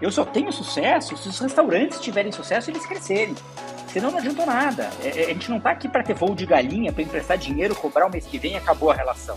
[0.00, 3.34] Eu só tenho sucesso se os restaurantes tiverem sucesso e eles crescerem.
[3.88, 4.90] Senão não adiantou nada.
[5.02, 7.74] É, é, a gente não está aqui para ter voo de galinha, para emprestar dinheiro,
[7.74, 9.36] cobrar o mês que vem e acabou a relação.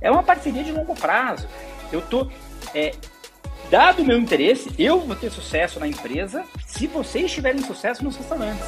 [0.00, 1.48] É uma parceria de longo prazo.
[1.90, 2.28] Eu tô,
[2.74, 2.92] é,
[3.68, 8.16] dado o meu interesse, eu vou ter sucesso na empresa se vocês tiverem sucesso nos
[8.16, 8.66] restaurantes.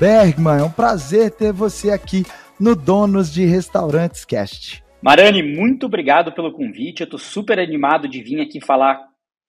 [0.00, 0.60] Bergman.
[0.60, 2.24] É um prazer ter você aqui
[2.58, 4.82] no Donos de Restaurantes Cast.
[5.02, 7.00] Marani, muito obrigado pelo convite.
[7.00, 8.98] Eu estou super animado de vir aqui falar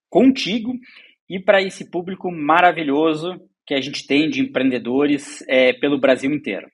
[0.09, 0.73] contigo
[1.29, 6.67] e para esse público maravilhoso que a gente tem de empreendedores é, pelo Brasil inteiro.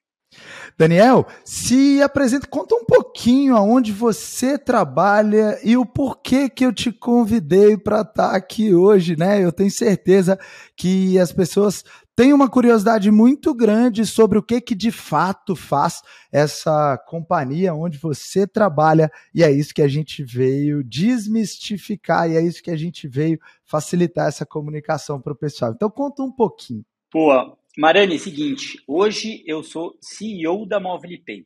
[0.77, 6.91] Daniel, se apresenta, conta um pouquinho aonde você trabalha e o porquê que eu te
[6.91, 9.43] convidei para estar tá aqui hoje, né?
[9.43, 10.39] Eu tenho certeza
[10.77, 11.83] que as pessoas
[12.19, 17.97] tem uma curiosidade muito grande sobre o que, que de fato faz essa companhia onde
[17.97, 22.75] você trabalha, e é isso que a gente veio desmistificar, e é isso que a
[22.75, 25.71] gente veio facilitar essa comunicação para o pessoal.
[25.71, 26.83] Então, conta um pouquinho.
[27.09, 31.43] Pô, Marane, seguinte, hoje eu sou CEO da Movilipay.
[31.43, 31.45] O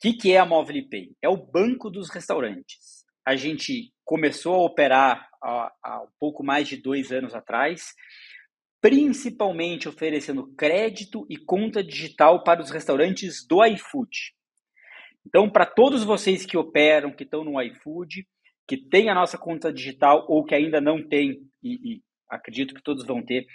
[0.00, 1.10] que, que é a Movilipay?
[1.20, 3.04] É o banco dos restaurantes.
[3.26, 7.94] A gente começou a operar há, há um pouco mais de dois anos atrás
[8.80, 14.34] principalmente oferecendo crédito e conta digital para os restaurantes do iFood.
[15.26, 18.26] Então, para todos vocês que operam, que estão no iFood,
[18.66, 22.82] que têm a nossa conta digital ou que ainda não têm, e, e acredito que
[22.82, 23.46] todos vão ter,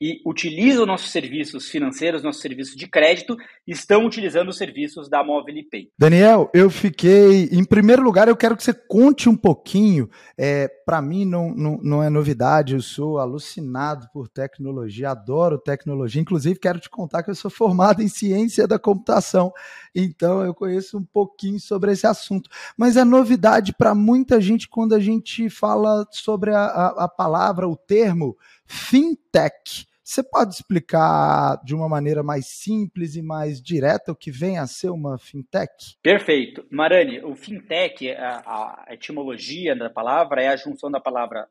[0.00, 5.68] e utilizam nossos serviços financeiros, nossos serviços de crédito, estão utilizando os serviços da Mobile
[5.70, 5.90] Pay.
[5.98, 7.50] Daniel, eu fiquei.
[7.52, 10.08] Em primeiro lugar, eu quero que você conte um pouquinho.
[10.38, 16.22] É, Para mim, não, não, não é novidade, eu sou alucinado por tecnologia, adoro tecnologia.
[16.22, 19.52] Inclusive, quero te contar que eu sou formado em ciência da computação,
[19.94, 22.48] então eu conheço um pouquinho sobre esse assunto.
[22.74, 27.68] Mas é novidade para muita gente quando a gente fala sobre a, a, a palavra,
[27.68, 29.89] o termo fintech.
[30.10, 34.66] Você pode explicar de uma maneira mais simples e mais direta o que vem a
[34.66, 35.96] ser uma fintech?
[36.02, 36.66] Perfeito.
[36.68, 41.46] Marani, o fintech, a, a etimologia da palavra é a junção da palavra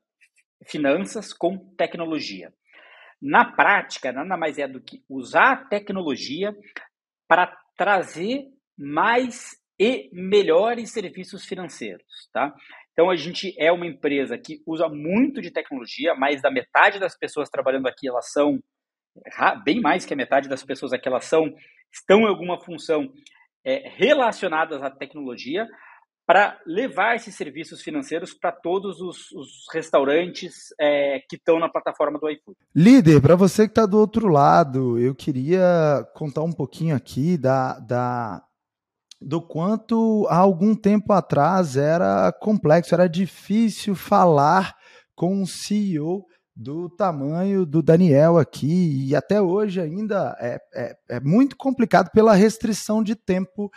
[0.66, 2.52] finanças com tecnologia.
[3.22, 6.54] Na prática, nada mais é do que usar a tecnologia
[7.30, 8.44] para trazer
[8.78, 12.54] mais e melhores serviços financeiros, tá?
[13.00, 17.18] Então a gente é uma empresa que usa muito de tecnologia, mais da metade das
[17.18, 18.60] pessoas trabalhando aqui elas são
[19.64, 21.46] bem mais que a metade das pessoas aqui elas são
[21.90, 23.10] estão em alguma função
[23.66, 25.66] é, relacionadas à tecnologia
[26.28, 32.20] para levar esses serviços financeiros para todos os, os restaurantes é, que estão na plataforma
[32.20, 32.58] do iFood.
[32.76, 37.80] Líder, para você que está do outro lado, eu queria contar um pouquinho aqui da,
[37.80, 38.44] da
[39.22, 44.76] do quanto há algum tempo atrás era complexo, era difícil falar
[45.16, 46.26] com um CEO
[46.56, 52.34] do tamanho do Daniel aqui, e até hoje ainda é, é, é muito complicado pela
[52.34, 53.72] restrição de tempo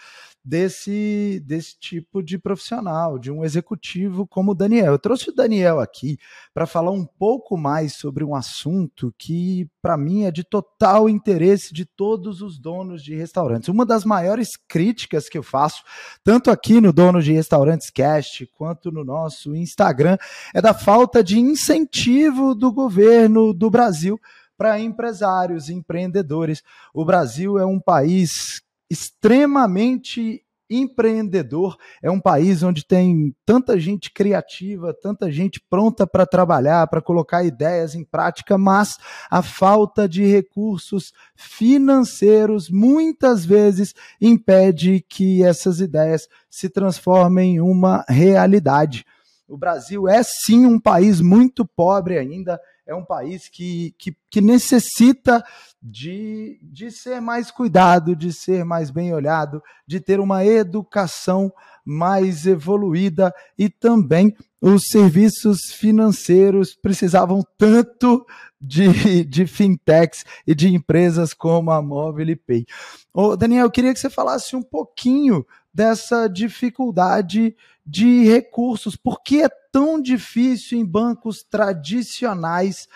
[0.44, 4.92] desse, desse tipo de profissional, de um executivo como o Daniel.
[4.92, 6.18] Eu trouxe o Daniel aqui
[6.52, 11.72] para falar um pouco mais sobre um assunto que, para mim, é de total interesse
[11.72, 13.68] de todos os donos de restaurantes.
[13.68, 15.82] Uma das maiores críticas que eu faço,
[16.24, 20.18] tanto aqui no Donos de Restaurantes Cast, quanto no nosso Instagram,
[20.52, 24.20] é da falta de incentivo do governo do Brasil
[24.56, 26.62] para empresários, empreendedores.
[26.92, 28.62] O Brasil é um país
[28.92, 31.76] extremamente empreendedor.
[32.02, 37.44] É um país onde tem tanta gente criativa, tanta gente pronta para trabalhar, para colocar
[37.44, 38.98] ideias em prática, mas
[39.30, 48.04] a falta de recursos financeiros muitas vezes impede que essas ideias se transformem em uma
[48.08, 49.04] realidade.
[49.48, 52.58] O Brasil é sim um país muito pobre ainda,
[52.92, 55.44] é um país que, que, que necessita
[55.82, 61.52] de, de ser mais cuidado, de ser mais bem olhado, de ter uma educação
[61.84, 68.24] mais evoluída e também os serviços financeiros precisavam tanto
[68.60, 72.64] de, de fintechs e de empresas como a Mobile Pay.
[73.12, 78.96] Ô, Daniel, eu queria que você falasse um pouquinho dessa dificuldade de recursos.
[78.96, 82.88] Por que é tão difícil em bancos tradicionais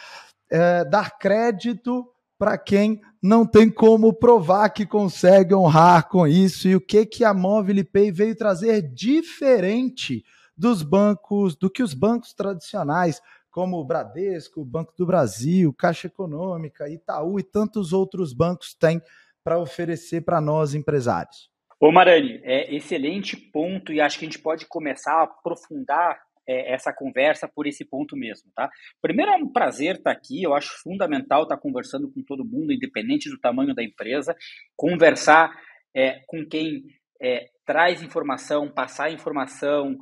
[0.51, 2.07] é, dar crédito
[2.39, 7.25] para quem não tem como provar que consegue honrar com isso e o que que
[7.25, 10.25] a Mobile Pay veio trazer diferente
[10.57, 13.21] dos bancos, do que os bancos tradicionais,
[13.51, 19.01] como o Bradesco, o Banco do Brasil, Caixa Econômica, Itaú e tantos outros bancos têm
[19.43, 21.51] para oferecer para nós empresários.
[21.79, 26.19] Ô Marani, é excelente ponto e acho que a gente pode começar a aprofundar
[26.49, 28.71] é, essa conversa por esse ponto mesmo, tá?
[29.03, 33.29] Primeiro é um prazer estar aqui, eu acho fundamental estar conversando com todo mundo, independente
[33.29, 34.35] do tamanho da empresa,
[34.75, 35.55] conversar
[35.95, 36.83] é, com quem
[37.21, 39.99] é, traz informação, passar informação,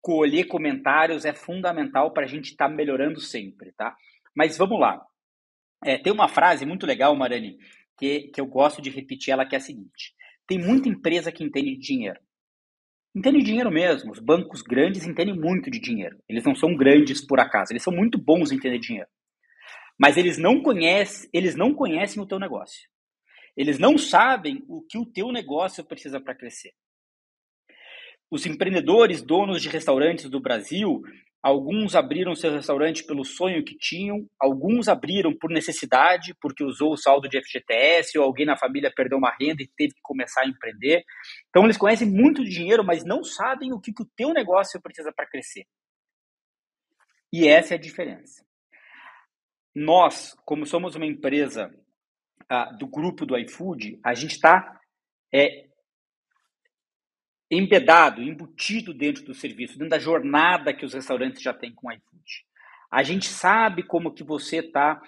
[0.00, 3.96] colher comentários é fundamental para a gente estar melhorando sempre, tá?
[4.32, 5.04] Mas vamos lá.
[5.84, 7.58] É, tem uma frase muito legal, Marani,
[7.98, 10.14] que, que eu gosto de repetir ela, que é a seguinte
[10.46, 12.20] tem muita empresa que entende de dinheiro.
[13.14, 14.12] Entende de dinheiro mesmo.
[14.12, 16.22] Os bancos grandes entendem muito de dinheiro.
[16.28, 17.72] Eles não são grandes por acaso.
[17.72, 19.08] Eles são muito bons em entender dinheiro.
[19.98, 22.88] Mas eles não conhecem, eles não conhecem o teu negócio.
[23.56, 26.74] Eles não sabem o que o teu negócio precisa para crescer.
[28.30, 31.02] Os empreendedores, donos de restaurantes do Brasil,
[31.42, 36.96] Alguns abriram seu restaurante pelo sonho que tinham, alguns abriram por necessidade, porque usou o
[36.96, 40.48] saldo de FGTS, ou alguém na família perdeu uma renda e teve que começar a
[40.48, 41.04] empreender.
[41.48, 44.80] Então eles conhecem muito de dinheiro, mas não sabem o que, que o teu negócio
[44.82, 45.66] precisa para crescer.
[47.32, 48.44] E essa é a diferença.
[49.74, 51.70] Nós, como somos uma empresa
[52.50, 54.80] uh, do grupo do iFood, a gente está
[55.32, 55.66] é,
[57.50, 61.92] embedado, embutido dentro do serviço, dentro da jornada que os restaurantes já têm com o
[61.92, 62.44] iFood.
[62.90, 65.00] A gente sabe como que você está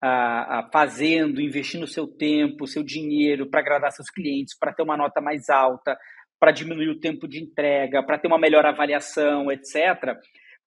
[0.00, 4.96] ah, ah, fazendo, investindo seu tempo, seu dinheiro para agradar seus clientes, para ter uma
[4.96, 5.96] nota mais alta,
[6.40, 10.18] para diminuir o tempo de entrega, para ter uma melhor avaliação, etc.,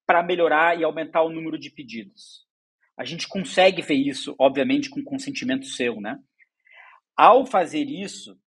[0.05, 2.45] para melhorar e aumentar o número de pedidos.
[2.97, 6.17] A gente consegue ver isso, obviamente, com consentimento seu, né?
[7.17, 8.39] Ao fazer isso,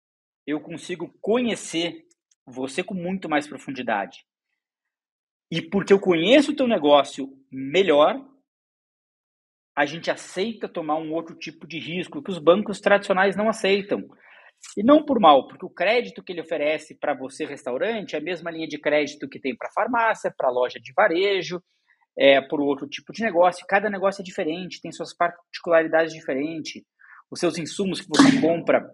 [0.45, 2.06] eu consigo conhecer
[2.47, 4.25] você com muito mais profundidade.
[5.51, 8.25] E porque eu conheço o teu negócio melhor,
[9.75, 14.07] a gente aceita tomar um outro tipo de risco que os bancos tradicionais não aceitam.
[14.75, 18.23] E não por mal, porque o crédito que ele oferece para você, restaurante, é a
[18.23, 21.61] mesma linha de crédito que tem para farmácia, para loja de varejo,
[22.17, 23.65] é, por outro tipo de negócio.
[23.67, 26.81] Cada negócio é diferente, tem suas particularidades diferentes.
[27.29, 28.89] Os seus insumos que você compra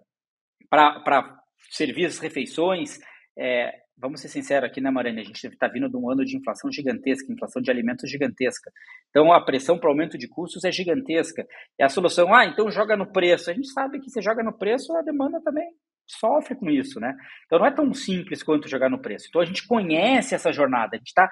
[0.68, 1.34] para
[1.70, 2.98] servir as refeições
[3.38, 5.20] é, vamos ser sinceros aqui, né, Marane?
[5.20, 8.70] A gente está vindo de um ano de inflação gigantesca, inflação de alimentos gigantesca.
[9.10, 11.46] Então, a pressão para aumento de custos é gigantesca.
[11.78, 13.50] E a solução, ah, então joga no preço.
[13.50, 15.68] A gente sabe que se joga no preço, a demanda também
[16.06, 17.16] sofre com isso, né?
[17.46, 19.26] Então, não é tão simples quanto jogar no preço.
[19.28, 21.28] Então, a gente conhece essa jornada, a gente está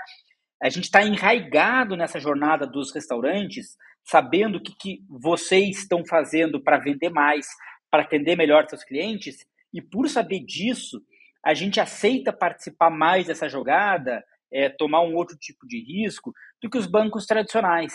[0.62, 6.62] a gente está enraigado nessa jornada dos restaurantes, sabendo o que, que vocês estão fazendo
[6.62, 7.48] para vender mais,
[7.90, 11.02] para atender melhor seus clientes, e por saber disso,
[11.44, 14.22] a gente aceita participar mais dessa jogada,
[14.52, 16.32] é, tomar um outro tipo de risco
[16.62, 17.94] do que os bancos tradicionais.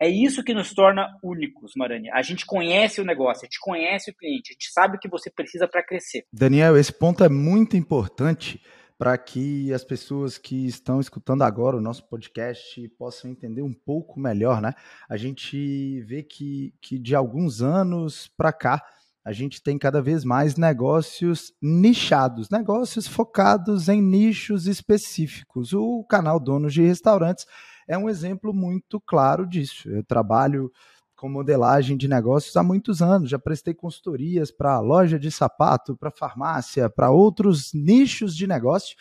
[0.00, 2.08] É isso que nos torna únicos, Marani.
[2.10, 5.08] A gente conhece o negócio, a gente conhece o cliente, a gente sabe o que
[5.08, 6.24] você precisa para crescer.
[6.32, 8.62] Daniel, esse ponto é muito importante
[8.96, 14.18] para que as pessoas que estão escutando agora o nosso podcast possam entender um pouco
[14.18, 14.72] melhor, né?
[15.08, 18.84] A gente vê que, que de alguns anos para cá,
[19.28, 25.74] a gente tem cada vez mais negócios nichados, negócios focados em nichos específicos.
[25.74, 27.46] O canal Donos de Restaurantes
[27.86, 29.86] é um exemplo muito claro disso.
[29.90, 30.72] Eu trabalho
[31.14, 36.10] com modelagem de negócios há muitos anos, já prestei consultorias para loja de sapato, para
[36.10, 38.96] farmácia, para outros nichos de negócio,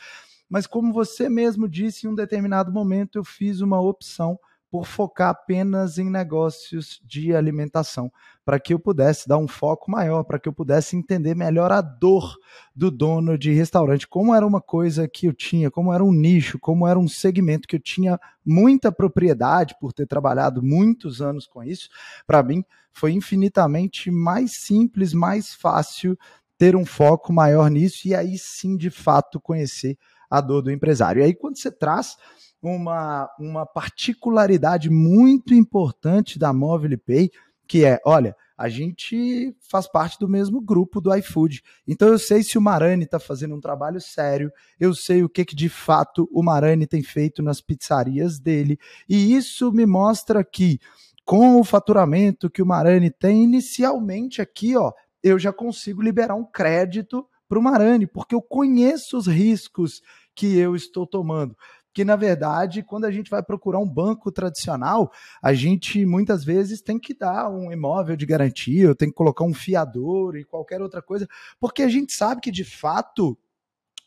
[0.49, 4.37] mas como você mesmo disse, em um determinado momento eu fiz uma opção
[4.69, 8.11] por focar apenas em negócios de alimentação,
[8.43, 11.81] para que eu pudesse dar um foco maior, para que eu pudesse entender melhor a
[11.81, 12.35] dor
[12.75, 16.59] do dono de restaurante, como era uma coisa que eu tinha, como era um nicho,
[16.59, 21.63] como era um segmento que eu tinha muita propriedade por ter trabalhado muitos anos com
[21.63, 21.89] isso.
[22.25, 26.17] Para mim, foi infinitamente mais simples, mais fácil
[26.57, 29.97] ter um foco maior nisso e aí sim, de fato, conhecer
[30.29, 31.21] a dor do empresário.
[31.21, 32.17] E aí, quando você traz
[32.61, 37.31] uma, uma particularidade muito importante da Mobile Pay,
[37.67, 41.61] que é, olha, a gente faz parte do mesmo grupo do iFood.
[41.87, 45.45] Então eu sei se o Marani está fazendo um trabalho sério, eu sei o que,
[45.45, 50.79] que de fato o Marani tem feito nas pizzarias dele, e isso me mostra que
[51.23, 56.45] com o faturamento que o Marani tem inicialmente aqui, ó, eu já consigo liberar um
[56.45, 60.01] crédito para o Marani, porque eu conheço os riscos
[60.33, 61.55] que eu estou tomando
[61.97, 65.11] que na verdade, quando a gente vai procurar um banco tradicional,
[65.41, 69.53] a gente muitas vezes tem que dar um imóvel de garantia, tem que colocar um
[69.53, 71.27] fiador e qualquer outra coisa,
[71.59, 73.35] porque a gente sabe que de fato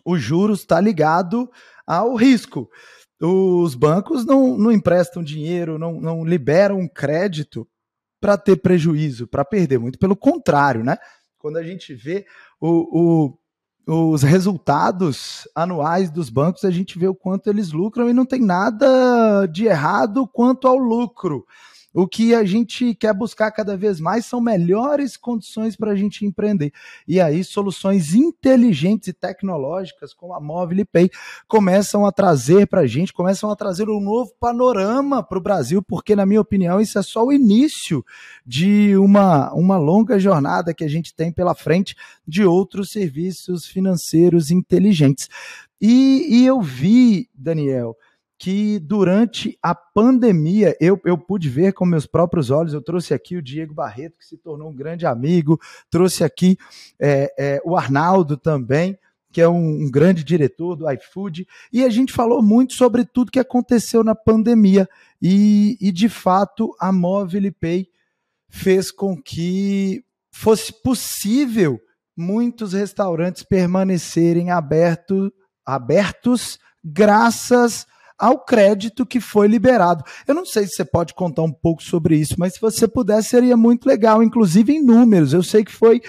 [0.05, 1.51] o juros está ligado
[1.85, 2.71] ao risco.
[3.21, 7.67] Os bancos não, não emprestam dinheiro, não, não liberam crédito
[8.21, 10.97] para ter prejuízo, para perder, muito pelo contrário, né?
[11.39, 12.25] Quando a gente vê
[12.61, 12.69] o,
[13.27, 13.39] o
[13.87, 18.41] os resultados anuais dos bancos, a gente vê o quanto eles lucram e não tem
[18.41, 21.45] nada de errado quanto ao lucro.
[21.93, 26.25] O que a gente quer buscar cada vez mais são melhores condições para a gente
[26.25, 26.73] empreender.
[27.07, 31.11] E aí, soluções inteligentes e tecnológicas, como a Mobile Pay,
[31.49, 35.83] começam a trazer para a gente, começam a trazer um novo panorama para o Brasil,
[35.83, 38.05] porque, na minha opinião, isso é só o início
[38.47, 44.53] de uma, uma longa jornada que a gente tem pela frente de outros serviços financeiros
[44.53, 45.29] inteligentes.
[45.81, 47.97] E, e eu vi, Daniel,
[48.41, 52.73] que durante a pandemia eu, eu pude ver com meus próprios olhos.
[52.73, 56.57] Eu trouxe aqui o Diego Barreto, que se tornou um grande amigo, trouxe aqui
[56.99, 58.99] é, é, o Arnaldo também,
[59.31, 63.31] que é um, um, grande diretor do iFood, e a gente falou muito sobre tudo
[63.31, 64.89] que aconteceu na pandemia.
[65.21, 67.89] E, e de fato, a Mobile Pay
[68.49, 71.79] fez com que fosse possível
[72.17, 75.31] muitos restaurantes permanecerem aberto,
[75.63, 77.87] abertos graças
[78.21, 80.05] ao crédito que foi liberado.
[80.29, 83.23] Eu não sei se você pode contar um pouco sobre isso, mas se você puder,
[83.23, 85.33] seria muito legal, inclusive em números.
[85.33, 86.03] Eu sei que foi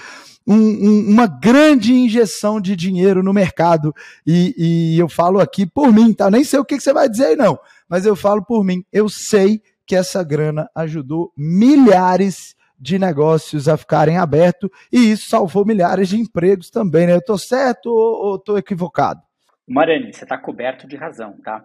[0.46, 3.94] um, um, uma grande injeção de dinheiro no mercado,
[4.27, 6.30] e, e, eu falo aqui por mim, tá?
[6.30, 8.84] Nem sei o que, você vai dizer aí, não, mas eu falo por mim.
[8.91, 15.63] Eu sei que essa grana ajudou milhares de negócios a ficarem abertos e isso salvou
[15.63, 17.13] milhares de empregos também, né?
[17.13, 19.22] Eu estou certo ou estou equivocado?
[19.68, 21.63] Marani, você está coberto de razão, tá?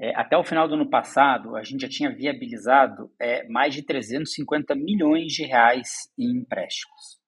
[0.00, 3.82] É, até o final do ano passado, a gente já tinha viabilizado é, mais de
[3.82, 7.20] 350 milhões de reais em empréstimos.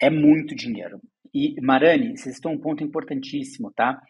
[0.00, 1.00] É muito dinheiro.
[1.32, 4.00] E, Marani, vocês estão um ponto importantíssimo, tá?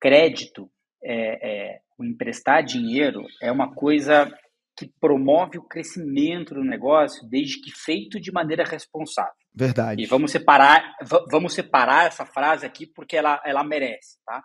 [0.00, 0.70] Crédito,
[1.02, 4.32] é, é, o emprestar dinheiro é uma coisa
[4.76, 9.32] que promove o crescimento do negócio desde que feito de maneira responsável.
[9.52, 10.00] Verdade.
[10.00, 10.94] E vamos separar,
[11.30, 14.42] vamos separar essa frase aqui porque ela, ela merece, tá?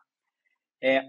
[0.82, 1.04] É,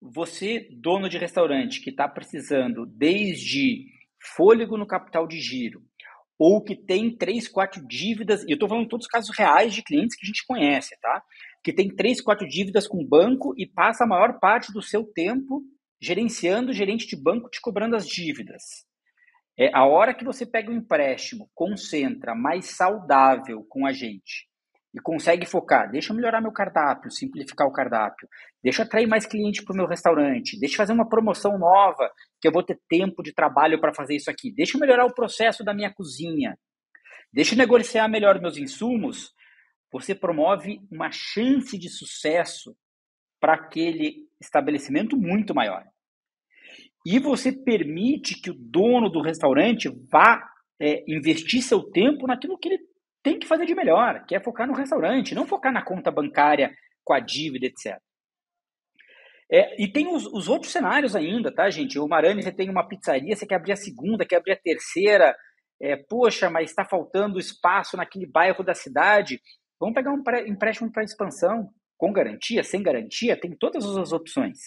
[0.00, 3.86] você, dono de restaurante, que está precisando desde
[4.34, 5.82] fôlego no capital de giro,
[6.38, 9.82] ou que tem três, quatro dívidas, e eu estou falando todos os casos reais de
[9.82, 11.22] clientes que a gente conhece, tá?
[11.62, 15.04] Que tem três, quatro dívidas com o banco e passa a maior parte do seu
[15.04, 15.62] tempo
[16.00, 18.62] gerenciando o gerente de banco te cobrando as dívidas.
[19.58, 24.49] É a hora que você pega o um empréstimo, concentra mais saudável com a gente
[24.92, 28.28] e consegue focar, deixa eu melhorar meu cardápio, simplificar o cardápio,
[28.62, 32.10] deixa eu atrair mais cliente para o meu restaurante, deixa eu fazer uma promoção nova,
[32.40, 35.14] que eu vou ter tempo de trabalho para fazer isso aqui, deixa eu melhorar o
[35.14, 36.58] processo da minha cozinha,
[37.32, 39.32] deixa eu negociar melhor meus insumos,
[39.92, 42.76] você promove uma chance de sucesso
[43.40, 45.84] para aquele estabelecimento muito maior.
[47.06, 50.46] E você permite que o dono do restaurante vá
[50.80, 52.89] é, investir seu tempo naquilo que ele
[53.22, 56.74] tem que fazer de melhor, que é focar no restaurante, não focar na conta bancária
[57.04, 57.98] com a dívida, etc.
[59.52, 61.98] É, e tem os, os, outros cenários ainda, tá, gente?
[61.98, 65.36] O Marani, você tem uma pizzaria, você quer abrir a segunda, quer abrir a terceira.
[65.82, 69.40] É, poxa, mas está faltando espaço naquele bairro da cidade.
[69.78, 74.58] Vamos pegar um empréstimo para expansão, com garantia, sem garantia, tem todas as opções.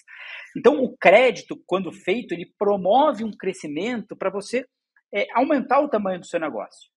[0.58, 4.66] Então, o crédito, quando feito, ele promove um crescimento para você
[5.14, 6.93] é, aumentar o tamanho do seu negócio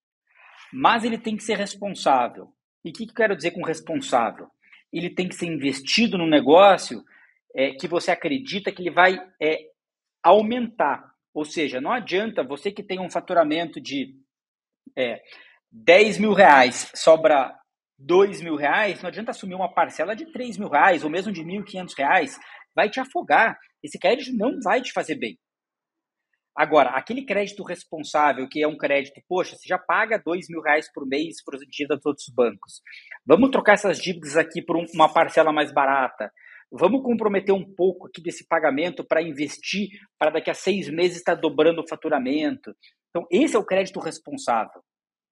[0.73, 2.53] mas ele tem que ser responsável.
[2.85, 4.49] E o que, que eu quero dizer com responsável?
[4.93, 7.03] Ele tem que ser investido no negócio
[7.55, 9.59] é, que você acredita que ele vai é,
[10.23, 11.11] aumentar.
[11.35, 14.15] Ou seja, não adianta você que tem um faturamento de
[14.97, 15.21] é,
[15.71, 17.55] 10 mil reais, sobra
[17.99, 21.43] 2 mil reais, não adianta assumir uma parcela de 3 mil reais ou mesmo de
[21.43, 22.39] 1.500 reais,
[22.75, 23.59] vai te afogar.
[23.83, 25.39] Esse crédito não vai te fazer bem.
[26.57, 30.91] Agora, aquele crédito responsável, que é um crédito, poxa, você já paga dois mil reais
[30.91, 32.81] por mês por dívidas dos outros bancos.
[33.27, 36.33] Vamos trocar essas dívidas aqui por uma parcela mais barata.
[36.73, 41.35] Vamos comprometer um pouco aqui desse pagamento para investir, para daqui a seis meses estar
[41.35, 42.75] tá dobrando o faturamento.
[43.11, 44.83] Então, esse é o crédito responsável.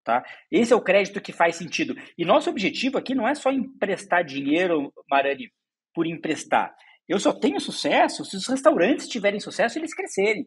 [0.04, 0.22] Tá?
[0.52, 1.94] Esse é o crédito que faz sentido.
[2.18, 5.50] E nosso objetivo aqui não é só emprestar dinheiro, Marani,
[5.94, 6.74] por emprestar.
[7.08, 10.46] Eu só tenho sucesso se os restaurantes tiverem sucesso e eles crescerem.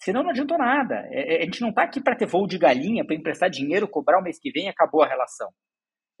[0.00, 1.06] Senão não adiantou nada.
[1.10, 3.88] É, é, a gente não está aqui para ter voo de galinha, para emprestar dinheiro,
[3.88, 5.48] cobrar o mês que vem e acabou a relação.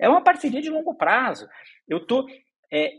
[0.00, 1.46] É uma parceria de longo prazo.
[1.88, 2.26] Eu estou.
[2.72, 2.90] É,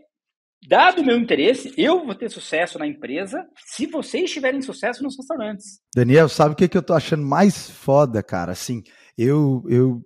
[0.67, 5.15] dado o meu interesse, eu vou ter sucesso na empresa se vocês tiverem sucesso nos
[5.17, 5.79] restaurantes.
[5.95, 8.51] Daniel, sabe o que, que eu estou achando mais foda, cara?
[8.51, 8.83] Assim,
[9.17, 10.01] eu, eu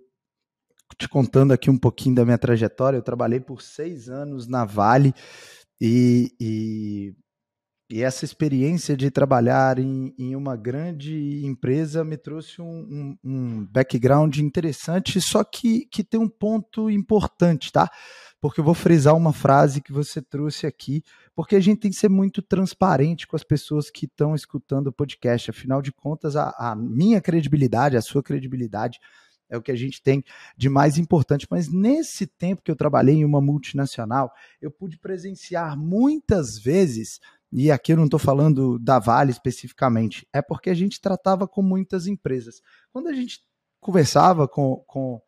[0.98, 5.12] te contando aqui um pouquinho da minha trajetória, eu trabalhei por seis anos na Vale
[5.80, 7.14] e, e
[7.94, 13.66] e essa experiência de trabalhar em, em uma grande empresa me trouxe um, um, um,
[13.66, 17.88] background interessante, só que, que tem um ponto importante, tá?
[18.40, 21.04] Porque eu vou frisar uma frase que você trouxe aqui,
[21.36, 24.92] porque a gente tem que ser muito transparente com as pessoas que estão escutando o
[24.92, 25.50] podcast.
[25.50, 28.98] Afinal de contas, a, a minha credibilidade, a sua credibilidade,
[29.48, 30.24] é o que a gente tem
[30.56, 31.46] de mais importante.
[31.48, 37.20] Mas nesse tempo que eu trabalhei em uma multinacional, eu pude presenciar muitas vezes
[37.56, 41.62] e aqui eu não estou falando da Vale especificamente, é porque a gente tratava com
[41.62, 42.60] muitas empresas.
[42.92, 43.38] Quando a gente
[43.80, 45.20] conversava com, com,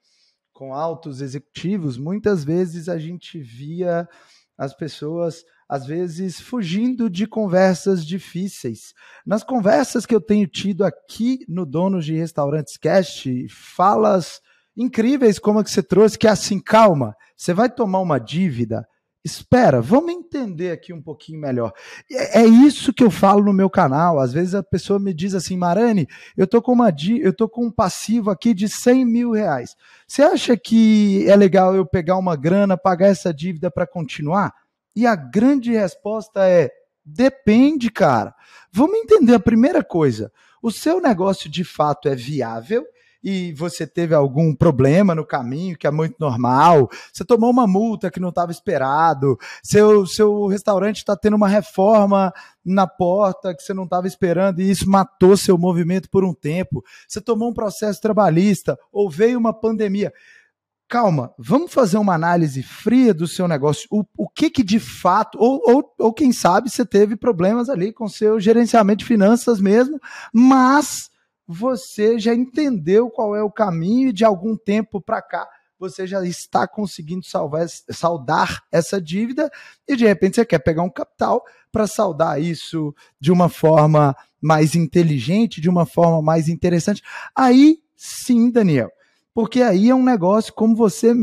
[0.53, 4.09] com altos executivos, muitas vezes a gente via
[4.59, 8.93] as pessoas, às vezes, fugindo de conversas difíceis.
[9.25, 14.41] Nas conversas que eu tenho tido aqui no Donos de Restaurantes Cast, falas
[14.77, 18.85] incríveis como a que você trouxe, que é assim, calma, você vai tomar uma dívida,
[19.27, 21.73] espera, vamos entender aqui um pouquinho melhor.
[22.11, 24.21] É, é, isso que eu falo no meu canal.
[24.21, 26.07] Às vezes a pessoa me diz assim, Marani,
[26.37, 29.75] eu tô com uma eu tô com um passivo aqui de 100 mil reais.
[30.07, 34.55] Você acha que é legal eu pegar uma grana, pagar essa dívida para continuar?
[34.95, 36.71] E a grande resposta é
[37.05, 38.33] depende, cara.
[38.73, 40.33] Vamos entender a primeira coisa.
[40.63, 42.87] O seu negócio de fato é viável
[43.29, 48.09] e você teve algum problema no caminho, que é muito normal, você tomou uma multa
[48.09, 52.33] que não estava esperado, seu, seu restaurante está tendo uma reforma
[52.65, 56.85] na porta que você não estava esperando e isso matou seu movimento por um tempo,
[57.09, 60.13] você tomou um processo trabalhista ou veio uma pandemia?
[60.89, 63.89] Calma, vamos fazer uma análise fria do seu negócio.
[63.91, 67.93] O, o que que de fato, ou, ou, ou quem sabe você teve problemas ali
[67.93, 69.99] com seu gerenciamento de finanças mesmo,
[70.33, 71.11] mas
[71.47, 76.25] você já entendeu qual é o caminho e de algum tempo para cá você já
[76.25, 79.51] está conseguindo salvar, saldar essa dívida
[79.87, 84.75] e de repente você quer pegar um capital para saldar isso de uma forma mais
[84.75, 87.03] inteligente, de uma forma mais interessante.
[87.35, 88.91] Aí sim, Daniel,
[89.35, 91.15] porque aí é um negócio como você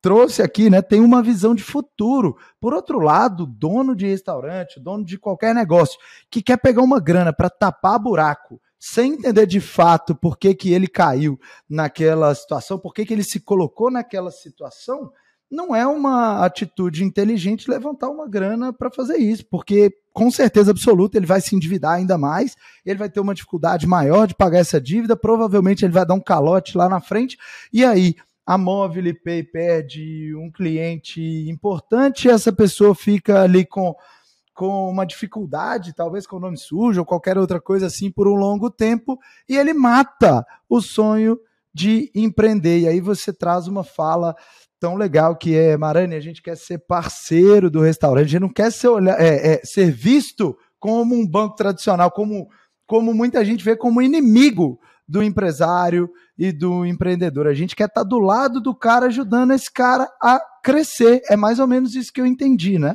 [0.00, 0.80] trouxe aqui, né?
[0.80, 2.36] Tem uma visão de futuro.
[2.58, 5.98] Por outro lado, dono de restaurante, dono de qualquer negócio
[6.30, 10.72] que quer pegar uma grana para tapar buraco sem entender de fato por que, que
[10.72, 11.38] ele caiu
[11.68, 15.12] naquela situação, por que, que ele se colocou naquela situação,
[15.50, 21.18] não é uma atitude inteligente levantar uma grana para fazer isso, porque com certeza absoluta
[21.18, 24.80] ele vai se endividar ainda mais, ele vai ter uma dificuldade maior de pagar essa
[24.80, 27.36] dívida, provavelmente ele vai dar um calote lá na frente,
[27.70, 28.14] e aí
[28.46, 33.94] a Mobile Pay perde um cliente importante, essa pessoa fica ali com
[34.60, 38.34] com uma dificuldade, talvez com o nome sujo ou qualquer outra coisa assim, por um
[38.34, 39.18] longo tempo,
[39.48, 41.38] e ele mata o sonho
[41.72, 42.80] de empreender.
[42.80, 44.36] E aí você traz uma fala
[44.78, 48.52] tão legal que é, Marane, a gente quer ser parceiro do restaurante, a gente não
[48.52, 52.46] quer ser, é, é, ser visto como um banco tradicional, como,
[52.86, 57.46] como muita gente vê como inimigo do empresário e do empreendedor.
[57.46, 61.22] A gente quer estar do lado do cara, ajudando esse cara a crescer.
[61.30, 62.94] É mais ou menos isso que eu entendi, né?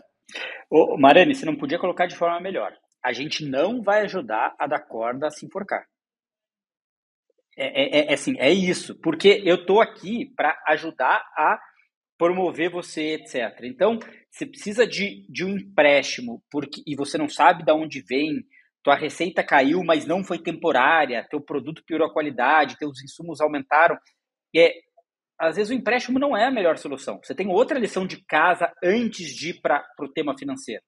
[0.69, 2.76] Ô, você não podia colocar de forma melhor.
[3.04, 5.86] A gente não vai ajudar a dar corda a se enforcar.
[7.58, 9.00] É, é, é assim, é isso.
[9.02, 11.60] Porque eu tô aqui para ajudar a
[12.17, 13.63] promover você, etc.
[13.63, 18.43] Então, você precisa de, de um empréstimo porque e você não sabe de onde vem,
[18.84, 23.98] tua receita caiu, mas não foi temporária, teu produto piorou a qualidade, teus insumos aumentaram.
[24.56, 24.74] É,
[25.39, 27.19] às vezes o empréstimo não é a melhor solução.
[27.24, 30.84] Você tem outra lição de casa antes de ir para o tema financeiro.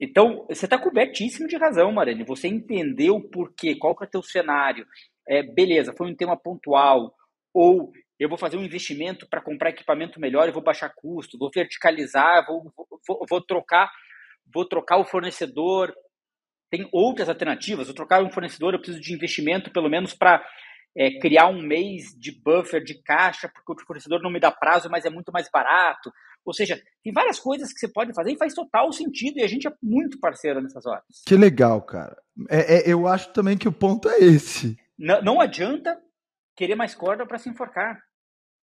[0.00, 2.24] Então, você está cobertíssimo de razão, Marane.
[2.24, 4.86] Você entendeu o porquê, qual que é o teu cenário.
[5.28, 7.14] É, beleza, foi um tema pontual,
[7.52, 11.50] ou eu vou fazer um investimento para comprar equipamento melhor e vou baixar custo, vou
[11.54, 12.70] verticalizar, vou,
[13.06, 13.90] vou, vou, trocar
[14.52, 15.92] vou trocar o fornecedor.
[16.70, 17.86] Tem outras alternativas.
[17.86, 20.44] Vou trocar um fornecedor, eu preciso de investimento pelo menos para
[20.96, 24.90] é, criar um mês de buffer de caixa, porque o fornecedor não me dá prazo,
[24.90, 26.10] mas é muito mais barato.
[26.44, 29.46] Ou seja, tem várias coisas que você pode fazer e faz total sentido e a
[29.46, 31.04] gente é muito parceiro nessas horas.
[31.26, 32.16] Que legal, cara.
[32.48, 34.76] É, é, eu acho também que o ponto é esse.
[34.98, 35.98] Não, não adianta
[36.56, 37.98] querer mais corda para se enforcar.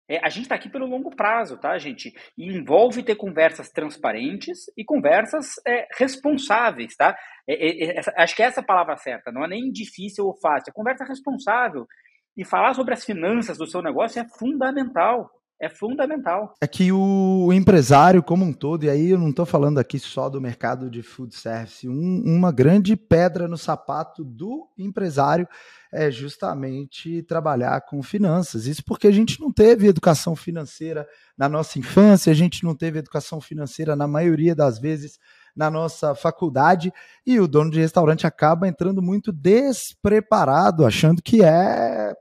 [0.08, 2.12] É, a gente está aqui pelo longo prazo, tá, gente?
[2.36, 7.16] E envolve ter conversas transparentes e conversas é, responsáveis, tá?
[7.48, 10.38] É, é, é acho que é essa a palavra certa, não é nem difícil ou
[10.38, 11.86] fácil, é conversa responsável.
[12.36, 15.30] E falar sobre as finanças do seu negócio é fundamental.
[15.60, 16.52] É fundamental.
[16.60, 20.28] É que o empresário como um todo, e aí eu não estou falando aqui só
[20.28, 25.48] do mercado de food service, um, uma grande pedra no sapato do empresário
[25.92, 28.66] é justamente trabalhar com finanças.
[28.66, 31.06] Isso porque a gente não teve educação financeira
[31.38, 35.20] na nossa infância, a gente não teve educação financeira na maioria das vezes
[35.54, 36.92] na nossa faculdade
[37.24, 42.12] e o dono de restaurante acaba entrando muito despreparado, achando que é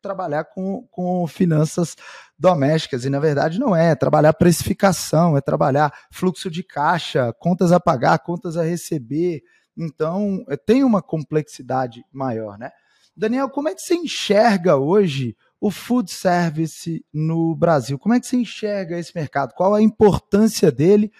[0.00, 1.96] trabalhar com, com finanças
[2.38, 7.72] domésticas, e na verdade não é, é trabalhar precificação, é trabalhar fluxo de caixa, contas
[7.72, 9.42] a pagar, contas a receber,
[9.76, 12.70] então é, tem uma complexidade maior, né?
[13.16, 17.98] Daniel, como é que você enxerga hoje o food service no Brasil?
[17.98, 19.52] Como é que você enxerga esse mercado?
[19.54, 21.12] Qual a importância dele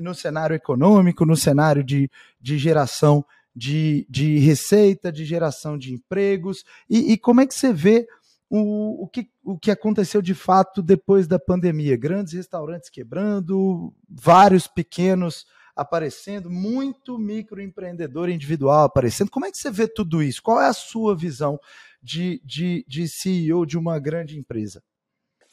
[0.00, 2.10] no cenário econômico, no cenário de,
[2.40, 6.64] de geração de, de receita, de geração de empregos?
[6.88, 8.06] E, e como é que você vê
[8.48, 11.96] o, o, que, o que aconteceu de fato depois da pandemia?
[11.96, 19.30] Grandes restaurantes quebrando, vários pequenos aparecendo, muito microempreendedor individual aparecendo.
[19.30, 20.42] Como é que você vê tudo isso?
[20.42, 21.58] Qual é a sua visão
[22.02, 24.82] de, de, de CEO de uma grande empresa?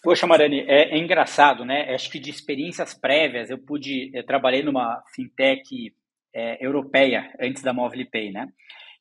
[0.04, 1.94] Poxa, Marani, é, é, engraçado, né?
[1.94, 5.94] Acho que de experiências prévias, eu pude, eu trabalhei numa fintech
[6.38, 8.48] é, europeia antes da Pay, né?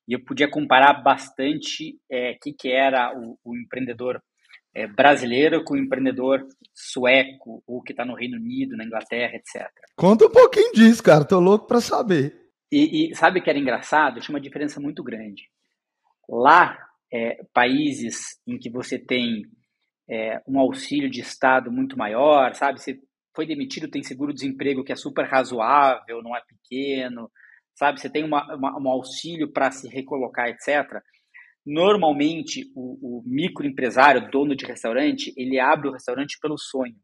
[0.09, 4.23] E eu podia comparar bastante o é, que, que era o, o empreendedor
[4.75, 9.69] é, brasileiro com o empreendedor sueco ou que está no Reino Unido, na Inglaterra, etc.
[9.97, 11.27] Conta um pouquinho disso, cara.
[11.27, 12.35] Tô louco para saber.
[12.73, 14.21] E, e, sabe que era engraçado?
[14.21, 15.43] Tinha uma diferença muito grande.
[16.29, 16.79] Lá,
[17.13, 19.43] é, países em que você tem
[20.09, 22.81] é, um auxílio de Estado muito maior, sabe?
[22.81, 22.99] Você
[23.37, 27.31] foi demitido, tem seguro-desemprego que é super razoável, não é pequeno,
[27.75, 28.01] sabe?
[28.01, 31.01] Você tem uma, uma, um auxílio para se recolocar, etc.
[31.65, 36.97] Normalmente, o, o microempresário, dono de restaurante, ele abre o restaurante pelo sonho.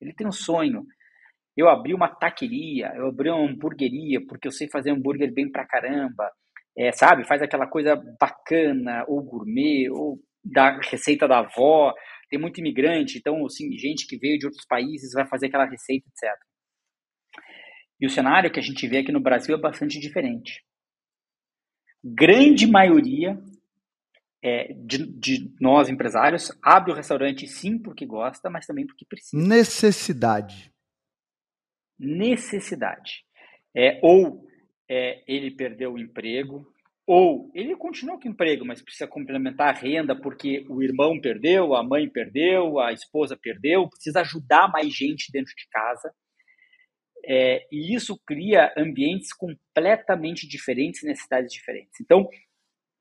[0.00, 0.84] Ele tem um sonho.
[1.56, 5.66] Eu abri uma taqueria, eu abri uma hamburgueria, porque eu sei fazer hambúrguer bem pra
[5.66, 6.30] caramba.
[6.78, 7.26] É, sabe?
[7.26, 11.92] Faz aquela coisa bacana, ou gourmet, ou da receita da avó.
[12.30, 16.06] Tem muito imigrante, então, assim, gente que veio de outros países vai fazer aquela receita,
[16.08, 16.32] etc.
[18.00, 20.64] E o cenário que a gente vê aqui no Brasil é bastante diferente.
[22.02, 23.38] Grande maioria
[24.42, 29.42] é, de, de, nós empresários abre o restaurante sim porque gosta, mas também porque precisa.
[29.42, 30.72] Necessidade.
[31.98, 33.24] Necessidade.
[33.76, 34.46] É, ou
[34.88, 36.66] é, ele perdeu o emprego,
[37.12, 41.82] ou ele continua com emprego, mas precisa complementar a renda porque o irmão perdeu, a
[41.82, 46.14] mãe perdeu, a esposa perdeu, precisa ajudar mais gente dentro de casa.
[47.26, 52.00] É, e isso cria ambientes completamente diferentes, necessidades diferentes.
[52.00, 52.28] Então,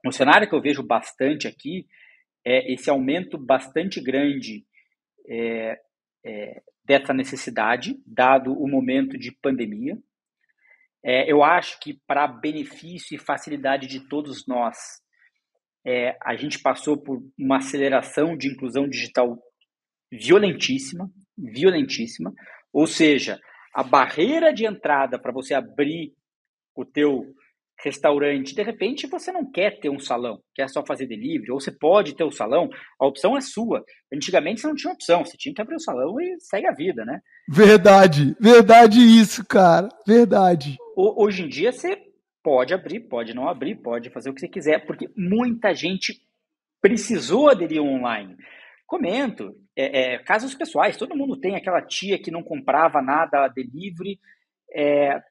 [0.04, 1.86] o cenário que eu vejo bastante aqui
[2.44, 4.66] é esse aumento bastante grande
[5.28, 5.80] é,
[6.26, 10.00] é, dessa necessidade, dado o momento de pandemia.
[11.04, 14.78] É, eu acho que, para benefício e facilidade de todos nós,
[15.86, 19.38] é, a gente passou por uma aceleração de inclusão digital
[20.12, 22.34] violentíssima, violentíssima,
[22.74, 23.40] ou seja,
[23.74, 26.14] a barreira de entrada para você abrir
[26.76, 27.34] o teu
[27.82, 31.72] restaurante, de repente você não quer ter um salão, quer só fazer delivery, ou você
[31.72, 33.84] pode ter o um salão, a opção é sua.
[34.14, 37.06] Antigamente você não tinha opção, você tinha que abrir o salão e segue a vida,
[37.06, 37.22] né?
[37.48, 40.78] Verdade, verdade isso, cara, verdade.
[41.02, 41.98] Hoje em dia você
[42.44, 46.22] pode abrir, pode não abrir, pode fazer o que você quiser, porque muita gente
[46.82, 48.36] precisou aderir online.
[48.86, 54.20] Comento, é, é, casos pessoais, todo mundo tem aquela tia que não comprava nada delivery,
[54.76, 55.22] é,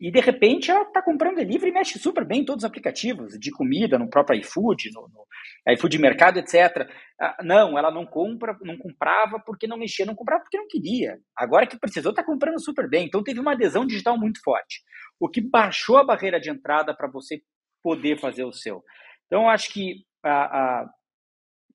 [0.00, 3.38] e de repente ela está comprando delivery e mexe super bem em todos os aplicativos
[3.38, 6.88] de comida, no próprio iFood, no, no iFood Mercado, etc.
[7.20, 11.18] Ah, não, ela não compra, não comprava porque não mexia, não comprava porque não queria.
[11.36, 13.06] Agora que precisou, está comprando super bem.
[13.06, 14.80] Então teve uma adesão digital muito forte.
[15.18, 17.42] o que baixou a barreira de entrada para você
[17.82, 18.82] poder fazer o seu.
[19.26, 20.90] Então, acho que a, a,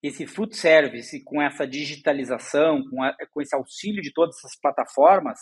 [0.02, 5.40] esse food service, com essa digitalização, com, a, com esse auxílio de todas essas plataformas,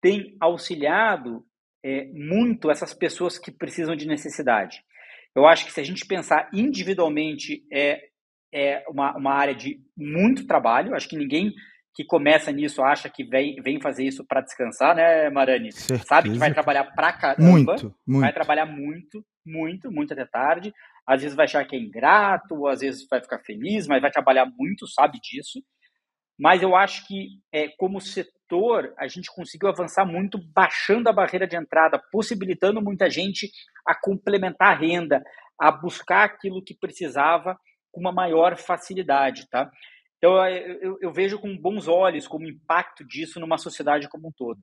[0.00, 1.44] tem auxiliado
[1.84, 4.82] é, muito essas pessoas que precisam de necessidade.
[5.36, 8.00] Eu acho que se a gente pensar individualmente, é,
[8.52, 10.94] é uma, uma área de muito trabalho.
[10.94, 11.52] Acho que ninguém
[11.94, 15.72] que começa nisso acha que vem, vem fazer isso para descansar, né, Marani?
[15.72, 16.08] Certeza.
[16.08, 17.50] Sabe que vai trabalhar pra caramba.
[17.50, 18.20] Muito, muito.
[18.22, 20.72] Vai trabalhar muito, muito, muito até tarde.
[21.06, 24.46] Às vezes vai achar que é ingrato, às vezes vai ficar feliz, mas vai trabalhar
[24.58, 25.62] muito, sabe disso.
[26.38, 28.32] Mas eu acho que, é, como setor,
[28.98, 33.50] a gente conseguiu avançar muito, baixando a barreira de entrada, possibilitando muita gente
[33.86, 35.22] a complementar a renda,
[35.58, 37.58] a buscar aquilo que precisava
[37.92, 39.70] com uma maior facilidade, tá?
[40.18, 44.58] Então, eu, eu, vejo com bons olhos como impacto disso numa sociedade como um todo.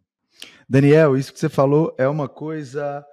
[0.67, 3.05] Daniel, isso que você falou é uma coisa,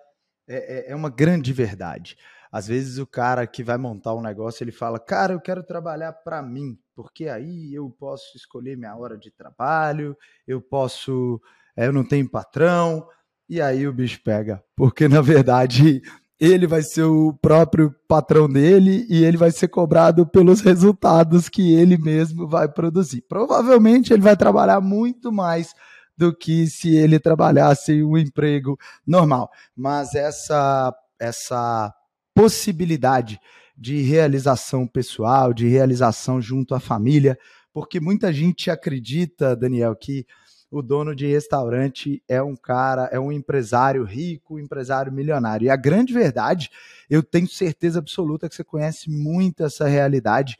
[0.49, 2.17] é, é, é uma grande verdade.
[2.51, 6.13] Às vezes o cara que vai montar um negócio, ele fala, cara, eu quero trabalhar
[6.13, 11.41] para mim, porque aí eu posso escolher minha hora de trabalho, eu posso,
[11.77, 13.07] é, eu não tenho patrão,
[13.49, 16.03] e aí o bicho pega, porque na verdade
[16.41, 21.75] ele vai ser o próprio patrão dele e ele vai ser cobrado pelos resultados que
[21.75, 23.23] ele mesmo vai produzir.
[23.23, 25.75] Provavelmente ele vai trabalhar muito mais
[26.17, 31.93] do que se ele trabalhasse um emprego normal, mas essa essa
[32.39, 33.41] possibilidade
[33.77, 37.37] de realização pessoal, de realização junto à família,
[37.73, 40.25] porque muita gente acredita, Daniel, que
[40.71, 45.67] o dono de restaurante é um cara, é um empresário rico, empresário milionário.
[45.67, 46.71] E a grande verdade,
[47.11, 50.57] eu tenho certeza absoluta que você conhece muito essa realidade.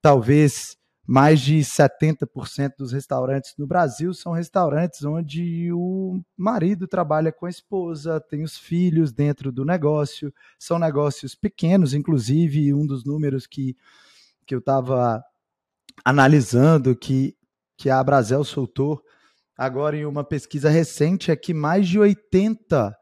[0.00, 0.76] Talvez
[1.08, 7.48] mais de 70% dos restaurantes no Brasil são restaurantes onde o marido trabalha com a
[7.48, 13.74] esposa, tem os filhos dentro do negócio, são negócios pequenos, inclusive um dos números que,
[14.44, 15.24] que eu estava
[16.04, 17.34] analisando que,
[17.74, 19.02] que a Brasel soltou
[19.56, 22.92] agora em uma pesquisa recente é que mais de 80%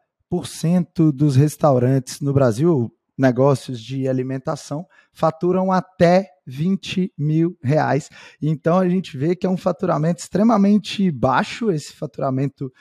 [1.13, 2.89] dos restaurantes no Brasil,
[3.19, 8.09] negócios de alimentação, faturam até 20 mil reais.
[8.41, 12.73] Então a gente vê que é um faturamento extremamente baixo, esse faturamento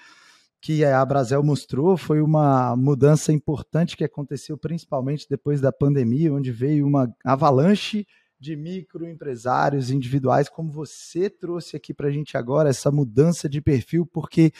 [0.61, 6.51] que a Brasel mostrou foi uma mudança importante que aconteceu principalmente depois da pandemia, onde
[6.51, 8.05] veio uma avalanche
[8.39, 14.05] de microempresários individuais, como você trouxe aqui para a gente agora, essa mudança de perfil,
[14.05, 14.51] porque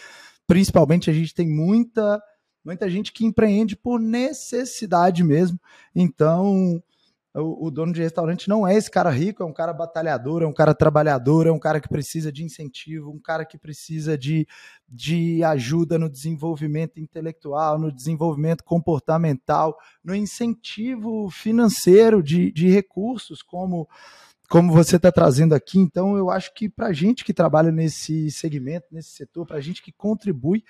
[0.47, 2.21] principalmente a gente tem muita,
[2.63, 5.59] muita gente que empreende por necessidade mesmo.
[5.95, 6.81] Então,
[7.41, 10.47] o, o, dono de restaurante não é esse cara rico, é um cara batalhador, é
[10.47, 14.47] um cara trabalhador, é um cara que precisa de incentivo, um cara que precisa de,
[14.87, 23.87] de ajuda no desenvolvimento intelectual, no desenvolvimento comportamental, no incentivo financeiro de, de recursos, como,
[24.49, 25.77] como você está trazendo aqui.
[25.77, 29.61] Então, eu acho que para a gente que trabalha nesse segmento, nesse setor, para a
[29.61, 30.63] gente que contribui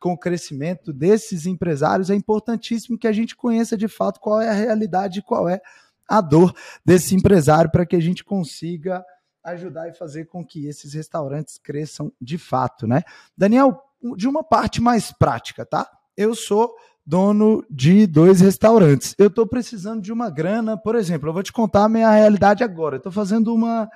[0.00, 4.48] com o crescimento desses empresários, é importantíssimo que a gente conheça de fato qual é
[4.48, 5.60] a realidade e qual é
[6.08, 9.04] a dor desse empresário para que a gente consiga
[9.44, 13.02] ajudar e fazer com que esses restaurantes cresçam de fato, né?
[13.36, 13.80] Daniel,
[14.16, 15.88] de uma parte mais prática, tá?
[16.16, 16.72] Eu sou
[17.04, 19.14] dono de dois restaurantes.
[19.18, 22.62] Eu estou precisando de uma grana, por exemplo, eu vou te contar a minha realidade
[22.62, 22.96] agora.
[22.96, 23.88] Eu estou fazendo uma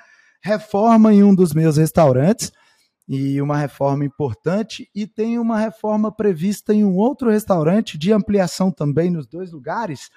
[0.43, 2.53] reforma em um dos meus restaurantes
[3.09, 8.71] e uma reforma importante e tem uma reforma prevista em um outro restaurante de ampliação
[8.73, 10.11] também nos dois lugares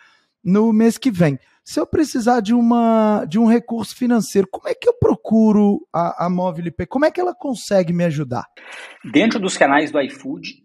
[0.43, 1.37] no mês que vem.
[1.69, 6.25] Se eu precisar de, uma, de um recurso financeiro, como é que eu procuro a,
[6.25, 6.87] a Móvel Pay?
[6.87, 8.43] Como é que ela consegue me ajudar?
[9.13, 10.63] Dentro dos canais do iFood,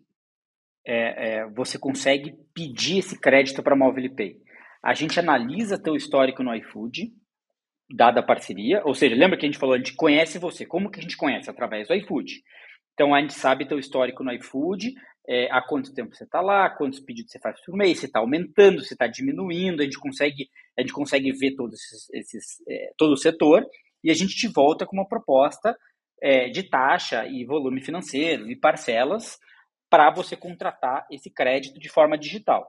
[0.82, 4.36] é, é, você consegue pedir esse crédito para a Móvel Pay.
[4.82, 7.12] A gente analisa teu histórico no iFood,
[7.94, 10.64] dada a parceria, ou seja, lembra que a gente falou, a gente conhece você.
[10.64, 11.50] Como que a gente conhece?
[11.50, 12.32] Através do iFood.
[12.94, 14.94] Então a gente sabe teu histórico no iFood,
[15.26, 18.20] é, há quanto tempo você está lá, quantos pedidos você faz por mês, se está
[18.20, 22.92] aumentando, se está diminuindo, a gente consegue, a gente consegue ver todos esses, esses é,
[22.98, 23.66] todo o setor
[24.02, 25.76] e a gente te volta com uma proposta
[26.20, 29.38] é, de taxa e volume financeiro e parcelas
[29.88, 32.66] para você contratar esse crédito de forma digital.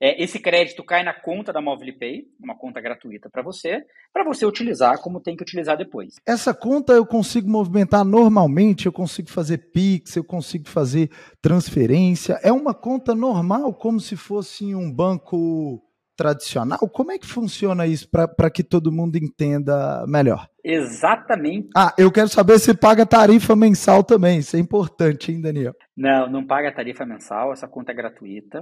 [0.00, 3.82] É, esse crédito cai na conta da MobilePay, uma conta gratuita para você,
[4.12, 6.14] para você utilizar como tem que utilizar depois.
[6.26, 12.38] Essa conta eu consigo movimentar normalmente, eu consigo fazer Pix, eu consigo fazer transferência.
[12.42, 15.82] É uma conta normal, como se fosse um banco
[16.16, 16.78] tradicional?
[16.78, 20.48] Como é que funciona isso para que todo mundo entenda melhor?
[20.64, 21.68] Exatamente.
[21.76, 24.38] Ah, eu quero saber se paga tarifa mensal também.
[24.38, 25.74] Isso é importante, hein, Daniel?
[25.96, 27.52] Não, não paga tarifa mensal.
[27.52, 28.60] Essa conta é gratuita.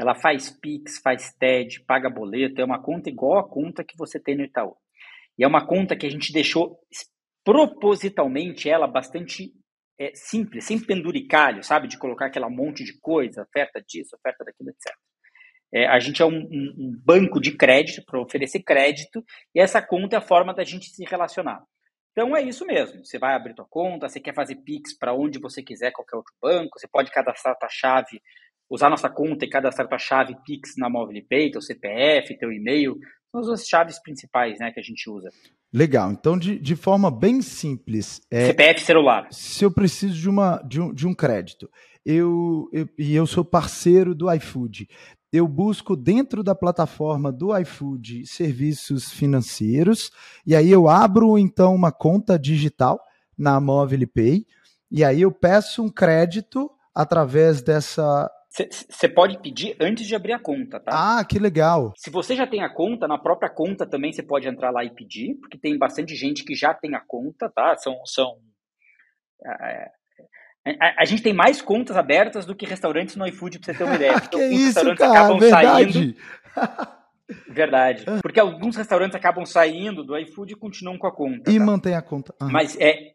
[0.00, 2.58] Ela faz Pix, faz TED, paga boleto.
[2.58, 4.74] É uma conta igual a conta que você tem no Itaú.
[5.38, 6.78] E é uma conta que a gente deixou
[7.44, 9.52] propositalmente ela bastante
[9.98, 11.86] é, simples, sem penduricalho, sabe?
[11.86, 14.90] De colocar aquela monte de coisa, oferta disso, oferta daquilo, etc.
[15.70, 19.22] É, a gente é um, um, um banco de crédito para oferecer crédito
[19.54, 21.62] e essa conta é a forma da gente se relacionar.
[22.12, 23.04] Então é isso mesmo.
[23.04, 26.32] Você vai abrir tua conta, você quer fazer Pix para onde você quiser, qualquer outro
[26.40, 28.20] banco, você pode cadastrar tua chave,
[28.70, 32.96] usar nossa conta e cadastrar tua chave Pix na Mobile Pay, teu CPF, teu e-mail.
[33.30, 35.28] São as duas chaves principais né, que a gente usa.
[35.72, 36.10] Legal.
[36.10, 38.20] Então, de, de forma bem simples.
[38.30, 39.28] É, CPF celular.
[39.30, 41.68] Se eu preciso de, uma, de, um, de um crédito
[42.04, 44.88] eu, eu, e eu sou parceiro do iFood,
[45.32, 50.10] eu busco dentro da plataforma do iFood serviços financeiros,
[50.46, 53.00] e aí eu abro então uma conta digital
[53.36, 54.46] na Mobile Pay,
[54.90, 60.38] e aí eu peço um crédito através dessa você pode pedir antes de abrir a
[60.38, 60.90] conta, tá?
[60.92, 61.92] Ah, que legal.
[61.96, 64.90] Se você já tem a conta, na própria conta também você pode entrar lá e
[64.90, 67.76] pedir, porque tem bastante gente que já tem a conta, tá?
[67.76, 68.04] São.
[68.04, 68.38] são
[69.46, 69.90] é,
[70.80, 73.84] a, a, gente tem mais contas abertas do que restaurantes no iFood, pra você ter
[73.84, 74.14] uma ideia.
[74.26, 75.92] Então, que isso, restaurantes cara, acabam verdade.
[75.92, 76.16] saindo.
[77.48, 78.04] Verdade.
[78.20, 81.50] Porque alguns restaurantes acabam saindo do iFood e continuam com a conta.
[81.50, 81.64] E tá?
[81.64, 82.34] mantém a conta.
[82.42, 82.50] Uhum.
[82.50, 83.12] Mas é,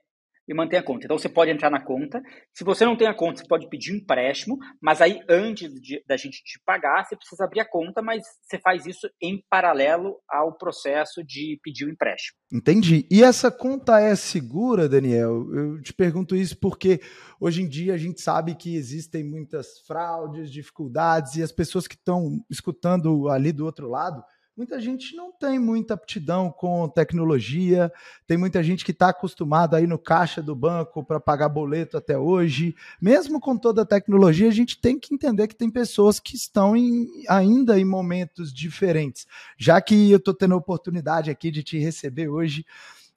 [0.48, 1.06] e manter a conta.
[1.06, 2.22] Então você pode entrar na conta.
[2.54, 6.04] Se você não tem a conta, você pode pedir um empréstimo, mas aí antes de,
[6.08, 10.18] da gente te pagar, você precisa abrir a conta, mas você faz isso em paralelo
[10.30, 12.38] ao processo de pedir o empréstimo.
[12.52, 13.08] Entendi.
[13.12, 15.52] E essa conta é segura, Daniel?
[15.54, 17.02] Eu te pergunto isso porque
[17.40, 21.96] hoje em dia a gente sabe que existem muitas fraudes, dificuldades e as pessoas que
[21.96, 24.24] estão escutando ali do outro lado
[24.56, 27.92] muita gente não tem muita aptidão com tecnologia,
[28.26, 32.18] tem muita gente que está acostumada aí no caixa do banco para pagar boleto até
[32.18, 32.76] hoje.
[33.02, 36.76] Mesmo com toda a tecnologia, a gente tem que entender que tem pessoas que estão
[36.76, 39.28] em, ainda em momentos diferentes.
[39.58, 42.66] Já que eu estou tendo a oportunidade aqui de te receber hoje,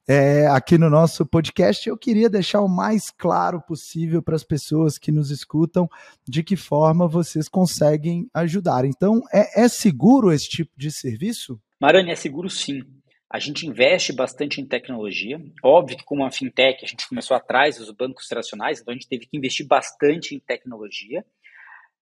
[0.09, 4.97] é, aqui no nosso podcast, eu queria deixar o mais claro possível para as pessoas
[4.97, 5.87] que nos escutam
[6.27, 8.87] de que forma vocês conseguem ajudar.
[8.87, 11.61] Então, é, é seguro esse tipo de serviço?
[11.79, 12.83] Marani, é seguro sim.
[13.31, 15.39] A gente investe bastante em tecnologia.
[15.63, 19.09] Óbvio que, como uma fintech, a gente começou atrás dos bancos tradicionais, então a gente
[19.09, 21.23] teve que investir bastante em tecnologia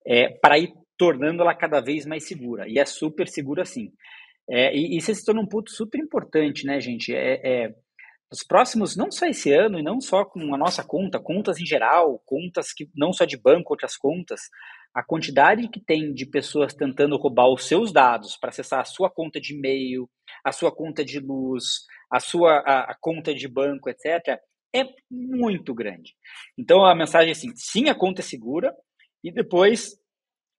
[0.06, 2.68] é, para ir tornando ela cada vez mais segura.
[2.68, 3.92] E é super segura sim.
[4.48, 7.12] É, e, e isso se torna um ponto super importante, né, gente?
[7.12, 7.74] É, é,
[8.30, 11.66] nos próximos, não só esse ano e não só com a nossa conta, contas em
[11.66, 14.40] geral, contas que não só de banco, outras contas,
[14.94, 19.10] a quantidade que tem de pessoas tentando roubar os seus dados para acessar a sua
[19.10, 20.08] conta de e-mail,
[20.44, 21.64] a sua conta de luz,
[22.10, 24.40] a sua a, a conta de banco, etc.,
[24.74, 26.14] é muito grande.
[26.58, 28.74] Então a mensagem é assim: sim, a conta é segura,
[29.22, 29.96] e depois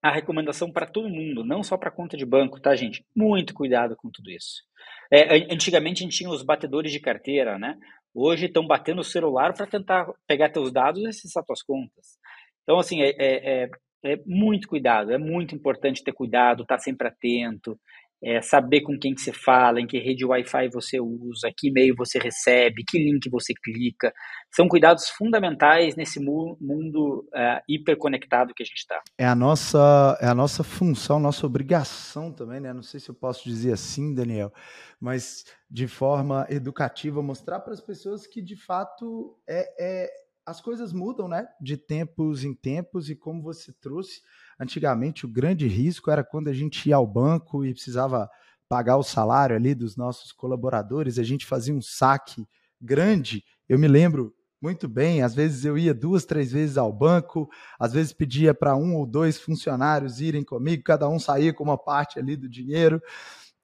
[0.08, 3.06] a recomendação para todo mundo, não só para conta de banco, tá, gente?
[3.16, 4.64] Muito cuidado com tudo isso.
[5.12, 7.78] É, antigamente a gente tinha os batedores de carteira, né?
[8.14, 12.18] Hoje estão batendo o celular para tentar pegar teus dados e acessar tuas contas.
[12.64, 13.70] Então, assim, é, é, é,
[14.04, 17.80] é muito cuidado, é muito importante ter cuidado, estar tá sempre atento
[18.24, 21.96] é, saber com quem que você fala, em que rede Wi-Fi você usa, que e-mail
[21.96, 24.12] você recebe, que link você clica.
[24.54, 29.00] São cuidados fundamentais nesse mu mundo uh, hiperconectado que a gente está.
[29.18, 32.74] É a nossa é a nossa função, nossa obrigação também, né?
[32.74, 34.52] Não sei se eu posso dizer assim, Daniel,
[35.00, 40.10] mas de forma educativa mostrar para as pessoas que de fato é, é
[40.46, 41.46] as coisas mudam, né?
[41.62, 44.22] De tempos em tempos e como você trouxe
[44.60, 48.30] Antigamente, o grande risco era quando a gente ia ao banco e precisava
[48.68, 52.46] pagar o salário ali dos nossos colaboradores, a gente fazia um saque
[52.82, 53.44] grande.
[53.68, 57.48] Eu me lembro muito bem, às vezes eu ia duas, três vezes ao banco,
[57.80, 61.78] às vezes pedia para um ou dois funcionários irem comigo, cada um saía com uma
[61.78, 63.02] parte ali do dinheiro.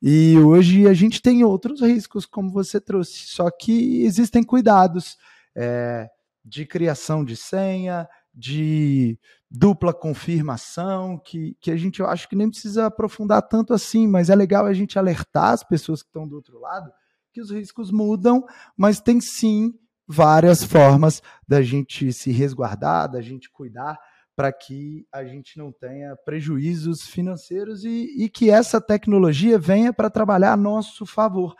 [0.01, 5.17] E hoje a gente tem outros riscos, como você trouxe, só que existem cuidados
[5.55, 6.09] é,
[6.43, 9.17] de criação de senha, de
[9.55, 14.31] dupla confirmação, que, que a gente eu acho que nem precisa aprofundar tanto assim, mas
[14.31, 16.91] é legal a gente alertar as pessoas que estão do outro lado
[17.31, 18.45] que os riscos mudam,
[18.77, 19.73] mas tem sim
[20.07, 23.99] várias formas da gente se resguardar, da gente cuidar
[24.35, 30.09] para que a gente não tenha prejuízos financeiros e, e que essa tecnologia venha para
[30.09, 31.55] trabalhar a nosso favor.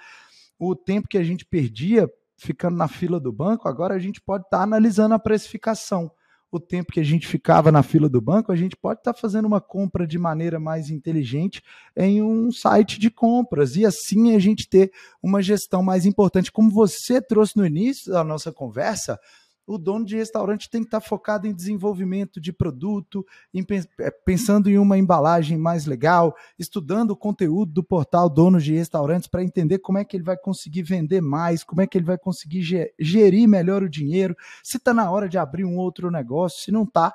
[0.60, 4.46] O tempo que a gente perdia ficando na fila do banco, agora a gente pode
[4.46, 6.12] estar tá analisando a precificação
[6.54, 9.20] o tempo que a gente ficava na fila do banco, a gente pode estar tá
[9.20, 11.64] fazendo uma compra de maneira mais inteligente
[11.98, 14.92] em um site de compras e assim a gente ter
[15.22, 16.52] uma gestão mais importante.
[16.52, 19.20] Como você trouxe no início da nossa conversa,
[19.66, 23.66] o dono de restaurante tem que estar focado em desenvolvimento de produto, em,
[24.00, 29.28] é, pensando em uma embalagem mais legal, estudando o conteúdo do portal Donos de Restaurantes
[29.28, 32.18] para entender como é que ele vai conseguir vender mais, como é que ele vai
[32.18, 36.72] conseguir gerir melhor o dinheiro, se está na hora de abrir um outro negócio, se
[36.72, 37.14] não está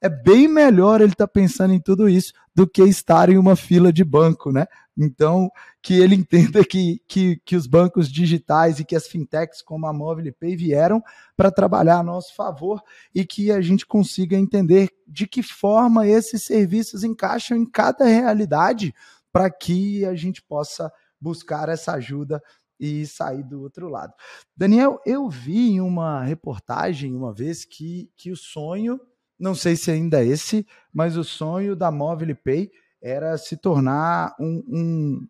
[0.00, 3.56] é bem melhor ele estar tá pensando em tudo isso do que estar em uma
[3.56, 4.66] fila de banco, né?
[4.96, 5.50] Então,
[5.82, 9.92] que ele entenda que, que, que os bancos digitais e que as fintechs como a
[9.92, 11.02] Mobile Pay vieram
[11.36, 12.82] para trabalhar a nosso favor
[13.14, 18.94] e que a gente consiga entender de que forma esses serviços encaixam em cada realidade
[19.32, 22.42] para que a gente possa buscar essa ajuda
[22.78, 24.12] e sair do outro lado.
[24.56, 29.00] Daniel, eu vi em uma reportagem uma vez que, que o sonho
[29.38, 32.70] não sei se ainda é esse, mas o sonho da Mobile Pay
[33.00, 35.28] era se tornar um, um,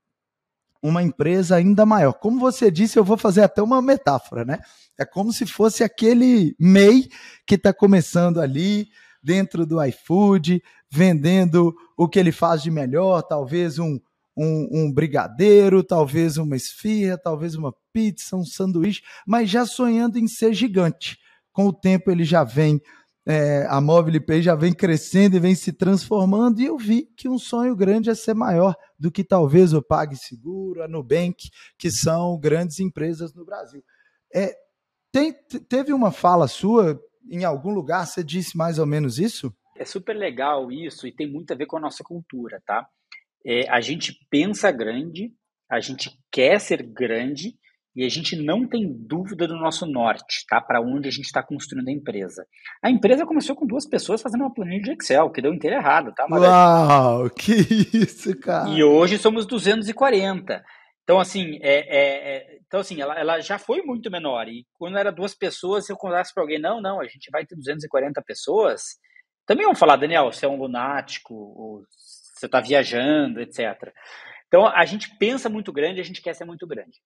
[0.82, 2.12] uma empresa ainda maior.
[2.14, 4.60] Como você disse, eu vou fazer até uma metáfora, né?
[4.98, 7.08] É como se fosse aquele MEI
[7.46, 8.88] que está começando ali
[9.22, 13.98] dentro do iFood, vendendo o que ele faz de melhor, talvez um,
[14.36, 20.26] um, um, brigadeiro, talvez uma esfirra, talvez uma pizza, um sanduíche, mas já sonhando em
[20.26, 21.18] ser gigante.
[21.52, 22.80] Com o tempo ele já vem
[23.28, 27.28] é, a Mobile Pay já vem crescendo e vem se transformando, e eu vi que
[27.28, 32.40] um sonho grande é ser maior do que talvez o PagSeguro, a Nubank, que são
[32.40, 33.84] grandes empresas no Brasil.
[34.34, 34.56] É,
[35.12, 35.34] tem,
[35.68, 36.98] teve uma fala sua
[37.30, 39.54] em algum lugar, você disse mais ou menos isso?
[39.76, 42.88] É super legal isso e tem muito a ver com a nossa cultura, tá?
[43.44, 45.34] É, a gente pensa grande,
[45.70, 47.58] a gente quer ser grande
[47.98, 50.60] e a gente não tem dúvida do nosso norte, tá?
[50.60, 52.46] Para onde a gente está construindo a empresa.
[52.80, 56.12] A empresa começou com duas pessoas fazendo uma planilha de Excel, que deu inteiro errado,
[56.14, 56.24] tá?
[56.30, 57.52] Mas Uau, que
[57.92, 58.70] isso, cara!
[58.70, 60.64] E hoje somos 240.
[61.02, 64.46] Então, assim, é, é, é, então, assim ela, ela, já foi muito menor.
[64.46, 67.44] E quando era duas pessoas, se eu contasse para alguém, não, não, a gente vai
[67.44, 68.82] ter 240 pessoas,
[69.44, 71.82] também vão falar, Daniel, você é um lunático, ou
[72.36, 73.92] você está viajando, etc.
[74.46, 77.00] Então, a gente pensa muito grande, a gente quer ser muito grande.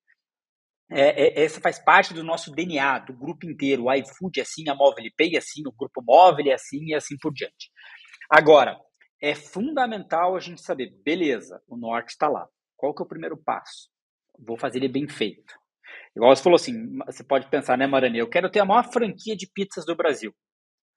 [0.95, 3.85] É, é, essa faz parte do nosso DNA, do grupo inteiro.
[3.85, 6.95] O iFood é assim, a Mobile Pay é assim, o grupo móvel é assim e
[6.95, 7.71] assim por diante.
[8.31, 8.79] Agora,
[9.21, 12.47] é fundamental a gente saber, beleza, o norte está lá.
[12.77, 13.89] Qual que é o primeiro passo?
[14.39, 15.55] Vou fazer ele bem feito.
[16.17, 18.19] Igual você falou assim, você pode pensar, né, Marani?
[18.19, 20.35] Eu quero ter a maior franquia de pizzas do Brasil.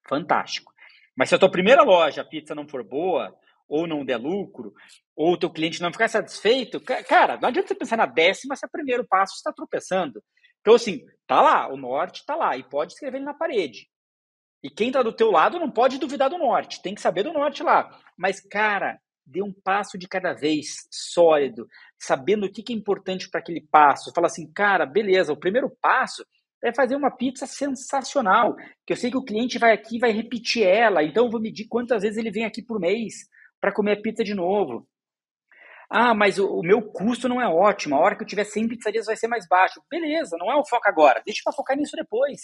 [0.07, 0.73] Fantástico.
[1.15, 3.33] Mas se a tua primeira loja, a pizza não for boa,
[3.67, 4.73] ou não der lucro,
[5.15, 8.65] ou o teu cliente não ficar satisfeito, cara, não adianta você pensar na décima se
[8.65, 10.23] é o primeiro passo está tropeçando.
[10.61, 13.87] Então, assim, tá lá, o norte tá lá, e pode escrever ele na parede.
[14.63, 17.33] E quem tá do teu lado não pode duvidar do norte, tem que saber do
[17.33, 17.99] norte lá.
[18.17, 21.67] Mas, cara, dê um passo de cada vez, sólido,
[21.99, 24.11] sabendo o que é importante para aquele passo.
[24.13, 26.25] Fala assim, cara, beleza, o primeiro passo
[26.63, 28.55] é fazer uma pizza sensacional,
[28.85, 31.67] que eu sei que o cliente vai aqui vai repetir ela, então eu vou medir
[31.67, 33.27] quantas vezes ele vem aqui por mês
[33.65, 34.87] para comer pizza de novo.
[35.89, 37.95] Ah, mas o, o, meu custo não é ótimo.
[37.95, 39.81] A hora que eu tiver 100 pizzarias vai ser mais baixo.
[39.89, 41.23] Beleza, não é o foco agora.
[41.25, 42.41] Deixa para focar nisso depois.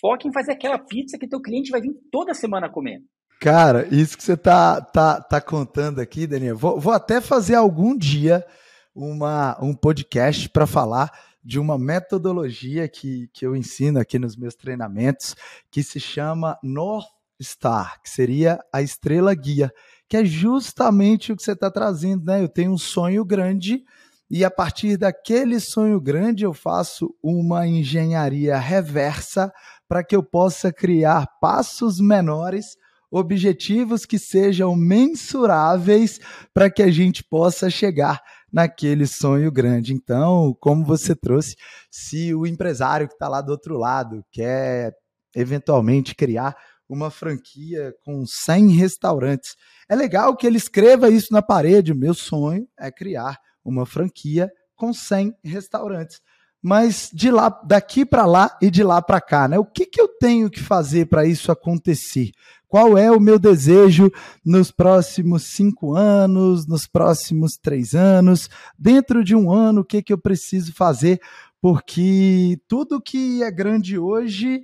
[0.00, 3.00] Foque em fazer aquela pizza que teu cliente vai vir toda semana comer.
[3.40, 7.96] Cara, isso que você tá, tá, tá contando aqui, Daniel, vou, vou até fazer algum
[7.96, 8.44] dia
[8.92, 11.12] uma, um podcast para falar
[11.44, 15.36] de uma metodologia que, que eu ensino aqui nos meus treinamentos,
[15.70, 17.06] que se chama North
[17.40, 19.72] Star, que seria a estrela guia
[20.08, 22.42] que é justamente o que você está trazendo, né?
[22.42, 23.82] Eu tenho um sonho grande
[24.28, 29.52] e a partir daquele sonho grande eu faço uma engenharia reversa
[29.88, 32.76] para que eu possa criar passos menores,
[33.10, 36.18] objetivos que sejam mensuráveis
[36.52, 38.20] para que a gente possa chegar
[38.52, 39.92] naquele sonho grande.
[39.92, 41.54] Então, como você trouxe,
[41.90, 44.92] se o empresário que está lá do outro lado quer
[45.36, 46.56] eventualmente criar
[46.88, 49.56] uma franquia com 100 restaurantes.
[49.88, 51.94] É legal que ele escreva isso na parede.
[51.94, 56.20] Meu sonho é criar uma franquia com 100 restaurantes.
[56.62, 59.58] Mas de lá, daqui para lá e de lá para cá, né?
[59.58, 62.30] O que, que eu tenho que fazer para isso acontecer?
[62.68, 64.10] Qual é o meu desejo
[64.44, 68.50] nos próximos cinco anos, nos próximos três anos?
[68.76, 71.20] Dentro de um ano, o que, que eu preciso fazer?
[71.60, 74.62] Porque tudo que é grande hoje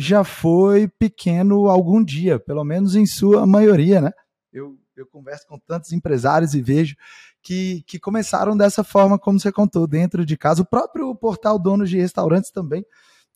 [0.00, 4.12] já foi pequeno algum dia, pelo menos em sua maioria, né?
[4.52, 6.96] Eu, eu converso com tantos empresários e vejo
[7.42, 10.62] que, que começaram dessa forma, como você contou, dentro de casa.
[10.62, 12.84] O próprio portal Donos de Restaurantes também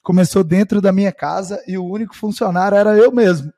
[0.03, 3.53] começou dentro da minha casa e o único funcionário era eu mesmo.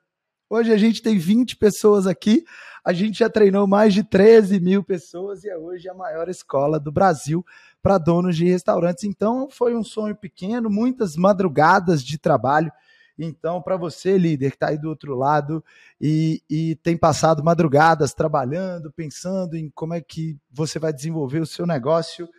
[0.49, 2.45] Hoje a gente tem 20 pessoas aqui,
[2.83, 6.79] a gente já treinou mais de 13 mil pessoas e é hoje a maior escola
[6.79, 7.45] do Brasil
[7.81, 9.03] para donos de restaurantes.
[9.03, 12.71] Então foi um sonho pequeno, muitas madrugadas de trabalho.
[13.17, 15.63] Então, para você, líder, que está aí do outro lado
[15.99, 21.45] e, e tem passado madrugadas trabalhando, pensando em como é que você vai desenvolver o
[21.45, 22.29] seu negócio,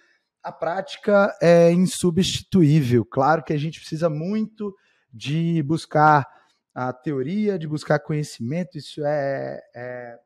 [0.42, 3.04] a prática é insubstituível.
[3.04, 4.74] Claro que a gente precisa muito
[5.12, 6.26] de buscar
[6.74, 10.18] a teoria, de buscar conhecimento, isso é, é,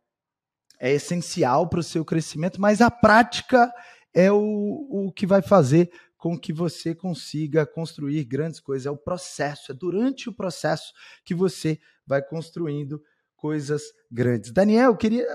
[0.78, 3.72] é essencial para o seu crescimento, mas a prática
[4.12, 5.90] é o, o que vai fazer
[6.22, 8.86] com que você consiga construir grandes coisas.
[8.86, 10.92] É o processo, é durante o processo
[11.24, 13.02] que você vai construindo
[13.34, 14.52] coisas grandes.
[14.52, 15.26] Daniel, queria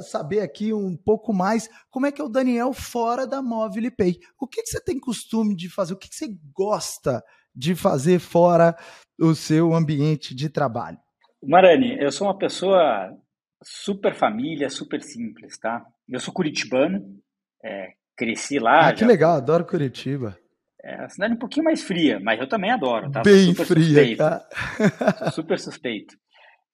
[0.00, 4.18] saber aqui um pouco mais como é que é o Daniel fora da Mobile Pay.
[4.40, 5.92] O que, que você tem costume de fazer?
[5.92, 7.22] O que, que você gosta
[7.54, 8.74] de fazer fora
[9.20, 10.96] o seu ambiente de trabalho?
[11.42, 13.14] Marani, eu sou uma pessoa
[13.62, 15.84] super família, super simples, tá?
[16.08, 17.20] Eu sou curitibano,
[17.62, 18.88] é, cresci lá.
[18.88, 19.06] Ah, que já...
[19.06, 20.36] legal, adoro Curitiba.
[20.82, 23.22] É a cidade um pouquinho mais fria, mas eu também adoro, tá?
[23.22, 24.46] Bem super fria, suspeito, tá?
[25.32, 26.14] super suspeito.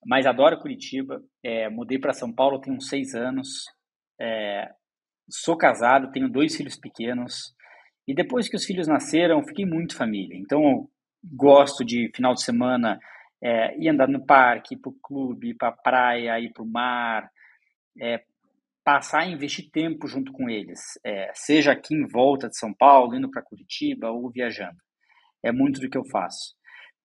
[0.04, 1.20] Mas adoro Curitiba.
[1.44, 3.48] É, mudei para São Paulo tem uns seis anos.
[4.20, 4.68] É,
[5.28, 7.54] sou casado, tenho dois filhos pequenos.
[8.06, 10.36] E depois que os filhos nasceram, fiquei muito família.
[10.36, 10.88] Então,
[11.24, 12.98] gosto de final de semana
[13.42, 16.62] é, ir andar no parque, ir para o clube, ir para a praia, ir para
[16.62, 17.28] o mar,
[18.00, 18.22] é,
[18.86, 23.16] passar a investir tempo junto com eles, é, seja aqui em volta de São Paulo,
[23.16, 24.76] indo para Curitiba ou viajando.
[25.42, 26.54] É muito do que eu faço.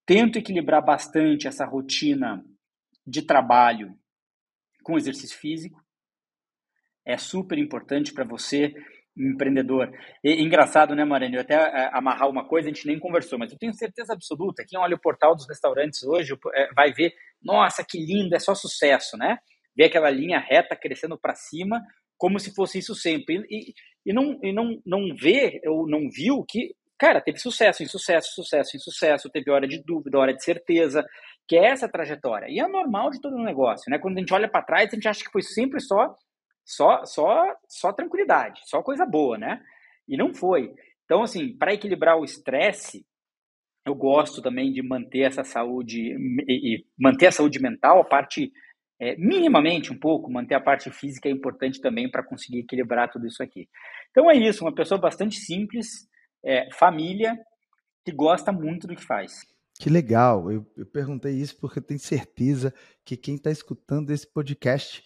[0.05, 2.45] Tento equilibrar bastante essa rotina
[3.05, 3.97] de trabalho
[4.83, 5.83] com exercício físico.
[7.03, 8.75] É super importante para você
[9.17, 9.91] empreendedor.
[10.23, 11.33] E, engraçado, né, Marane?
[11.33, 14.63] Eu até é, amarrar uma coisa, a gente nem conversou, mas eu tenho certeza absoluta,
[14.67, 17.11] quem olha o portal dos restaurantes hoje é, vai ver,
[17.41, 19.39] nossa, que lindo, é só sucesso, né?
[19.75, 21.81] Ver aquela linha reta crescendo para cima,
[22.17, 23.45] como se fosse isso sempre.
[23.49, 23.73] E,
[24.05, 28.75] e, não, e não, não vê, ou não viu que, cara, teve sucesso, insucesso, sucesso,
[28.75, 31.05] insucesso, teve hora de dúvida, hora de certeza,
[31.47, 32.47] que é essa trajetória.
[32.49, 33.97] E é normal de todo negócio, né?
[33.99, 36.15] Quando a gente olha para trás, a gente acha que foi sempre só
[36.65, 39.61] só, só, só tranquilidade, só coisa boa, né?
[40.07, 40.73] E não foi.
[41.05, 43.05] Então, assim, para equilibrar o estresse,
[43.85, 46.15] eu gosto também de manter essa saúde
[46.47, 48.51] e manter a saúde mental, a parte
[49.01, 53.25] é, minimamente um pouco, manter a parte física é importante também para conseguir equilibrar tudo
[53.25, 53.67] isso aqui.
[54.11, 56.07] Então é isso, uma pessoa bastante simples,
[56.45, 57.35] é, família,
[58.05, 59.31] que gosta muito do que faz.
[59.79, 62.71] Que legal, eu, eu perguntei isso porque eu tenho certeza
[63.03, 65.03] que quem está escutando esse podcast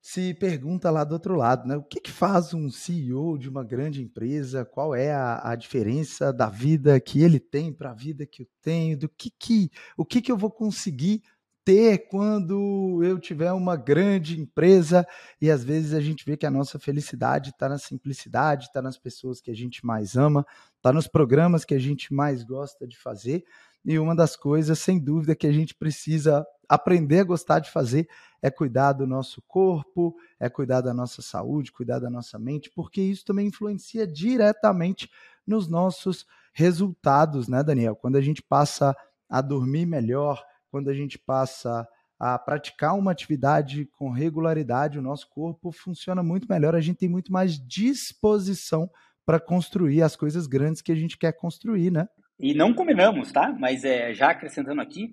[0.00, 1.76] se pergunta lá do outro lado, né?
[1.76, 4.64] O que, que faz um CEO de uma grande empresa?
[4.64, 8.46] Qual é a, a diferença da vida que ele tem para a vida que eu
[8.60, 8.98] tenho?
[8.98, 11.22] Do que que o que que eu vou conseguir
[11.70, 15.06] ter quando eu tiver uma grande empresa?
[15.40, 18.98] E às vezes a gente vê que a nossa felicidade está na simplicidade, está nas
[18.98, 20.44] pessoas que a gente mais ama,
[20.76, 23.44] está nos programas que a gente mais gosta de fazer.
[23.84, 28.08] E uma das coisas, sem dúvida, que a gente precisa aprender a gostar de fazer
[28.42, 33.00] é cuidar do nosso corpo, é cuidar da nossa saúde, cuidar da nossa mente, porque
[33.00, 35.08] isso também influencia diretamente
[35.46, 37.94] nos nossos resultados, né, Daniel?
[37.94, 38.94] Quando a gente passa
[39.28, 41.86] a dormir melhor, quando a gente passa
[42.18, 47.08] a praticar uma atividade com regularidade, o nosso corpo funciona muito melhor, a gente tem
[47.08, 48.90] muito mais disposição
[49.24, 52.08] para construir as coisas grandes que a gente quer construir, né?
[52.38, 53.54] E não combinamos, tá?
[53.58, 55.12] Mas é, já acrescentando aqui,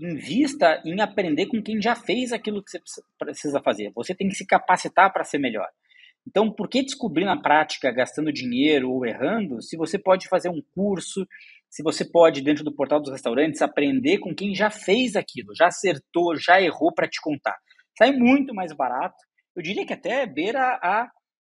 [0.00, 2.80] invista em aprender com quem já fez aquilo que você
[3.18, 3.90] precisa fazer.
[3.94, 5.68] Você tem que se capacitar para ser melhor.
[6.26, 10.62] Então, por que descobrir na prática, gastando dinheiro ou errando, se você pode fazer um
[10.74, 11.26] curso,
[11.70, 15.66] se você pode, dentro do portal dos restaurantes, aprender com quem já fez aquilo, já
[15.66, 17.56] acertou, já errou para te contar?
[17.96, 19.16] Sai muito mais barato.
[19.56, 21.08] Eu diria que até beira a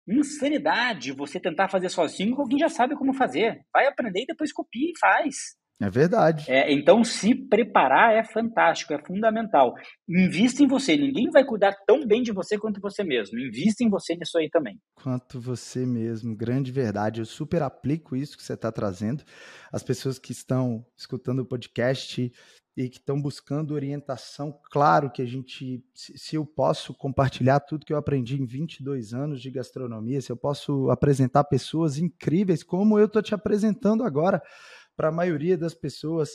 [0.09, 3.61] insanidade você tentar fazer sozinho com quem já sabe como fazer.
[3.73, 5.58] Vai aprender e depois copia e faz.
[5.81, 6.51] É verdade.
[6.51, 9.75] É, então, se preparar é fantástico, é fundamental.
[10.09, 10.97] Invista em você.
[10.97, 13.39] Ninguém vai cuidar tão bem de você quanto você mesmo.
[13.39, 14.77] Invista em você nisso aí também.
[14.97, 16.37] Quanto você mesmo.
[16.37, 17.21] Grande verdade.
[17.21, 19.23] Eu super aplico isso que você está trazendo.
[19.73, 22.33] As pessoas que estão escutando o podcast
[22.77, 27.93] e que estão buscando orientação, claro que a gente, se eu posso compartilhar tudo que
[27.93, 33.07] eu aprendi em 22 anos de gastronomia, se eu posso apresentar pessoas incríveis como eu
[33.07, 34.41] estou te apresentando agora,
[34.99, 36.31] para a maioria das pessoas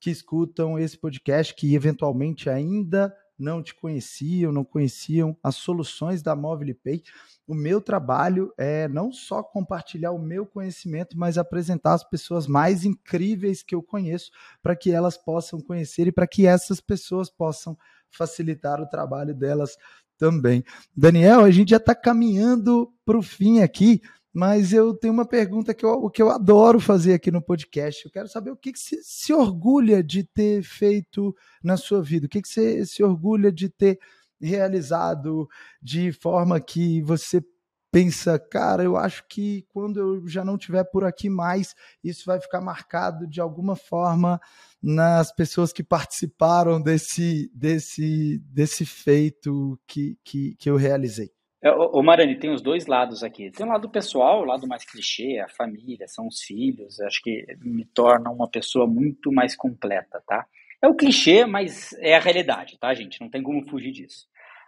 [0.00, 6.34] que escutam esse podcast, que eventualmente ainda não te conheciam, não conheciam as soluções da
[6.34, 7.02] Mobile Pay.
[7.46, 12.86] O meu trabalho é não só compartilhar o meu conhecimento, mas apresentar as pessoas mais
[12.86, 14.30] incríveis que eu conheço
[14.62, 17.76] para que elas possam conhecer e para que essas pessoas possam
[18.10, 19.76] facilitar o trabalho delas
[20.16, 20.64] também.
[20.96, 24.00] Daniel, a gente já está caminhando para o fim aqui,
[24.36, 28.04] mas eu tenho uma pergunta que eu, que eu adoro fazer aqui no podcast.
[28.04, 31.34] Eu quero saber o que, que você se orgulha de ter feito
[31.64, 33.98] na sua vida, o que, que você se orgulha de ter
[34.38, 35.48] realizado
[35.80, 37.42] de forma que você
[37.90, 41.74] pensa, cara, eu acho que quando eu já não tiver por aqui mais,
[42.04, 44.38] isso vai ficar marcado de alguma forma
[44.82, 51.35] nas pessoas que participaram desse, desse, desse feito que, que, que eu realizei.
[51.62, 53.50] É, ô, Marani, tem os dois lados aqui.
[53.50, 57.00] Tem o lado pessoal, o lado mais clichê, a família, são os filhos.
[57.00, 60.46] Acho que me torna uma pessoa muito mais completa, tá?
[60.82, 63.20] É o clichê, mas é a realidade, tá, gente?
[63.20, 64.26] Não tem como fugir disso.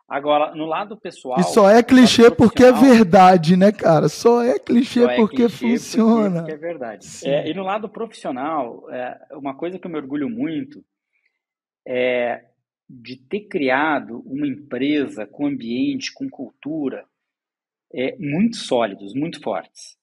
[0.08, 1.38] Agora, no lado pessoal.
[1.38, 4.08] E só é clichê porque é verdade, né, cara?
[4.08, 6.40] Só é clichê só é porque clichê funciona.
[6.40, 7.06] Porque, porque é verdade.
[7.24, 10.82] É, e no lado profissional, é, uma coisa que eu me orgulho muito
[11.86, 12.47] é
[12.88, 17.06] de ter criado uma empresa com ambiente, com cultura
[17.92, 19.98] é, muito sólidos, muito fortes,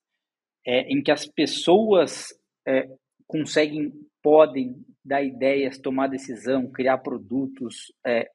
[0.65, 2.27] é, em que as pessoas
[2.67, 2.87] é,
[3.27, 8.29] conseguem, podem dar ideias, tomar decisão, criar produtos, é,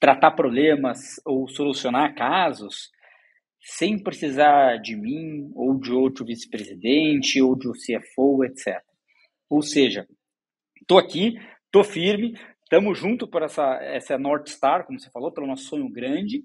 [0.00, 2.90] tratar problemas ou solucionar casos
[3.60, 8.80] sem precisar de mim ou de outro vice-presidente ou de um CFO, etc.
[9.50, 10.06] Ou seja,
[10.80, 11.34] estou aqui,
[11.64, 15.88] estou firme, estamos junto por essa, essa North Star, como você falou, pelo nosso sonho
[15.88, 16.42] grande,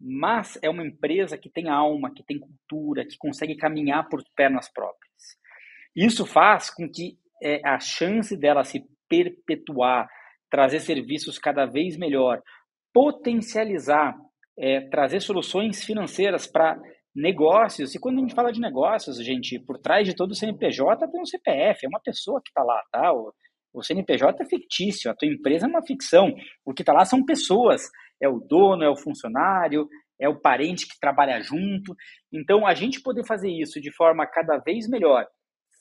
[0.00, 4.68] mas é uma empresa que tem alma, que tem cultura, que consegue caminhar por pernas
[4.72, 5.12] próprias.
[5.94, 10.08] Isso faz com que é, a chance dela se perpetuar,
[10.50, 12.42] trazer serviços cada vez melhor,
[12.92, 14.16] potencializar,
[14.58, 16.76] é, trazer soluções financeiras para
[17.14, 17.94] negócios.
[17.94, 21.20] E quando a gente fala de negócios, gente, por trás de todo o CNPJ tem
[21.20, 23.12] um CPF, é uma pessoa que está lá, tá?
[23.72, 26.34] O, CNPJ é fictício, a tua empresa é uma ficção.
[26.64, 27.82] O que está lá são pessoas.
[28.20, 29.88] É o dono, é o funcionário,
[30.20, 31.94] é o parente que trabalha junto.
[32.32, 35.26] Então, a gente poder fazer isso de forma cada vez melhor,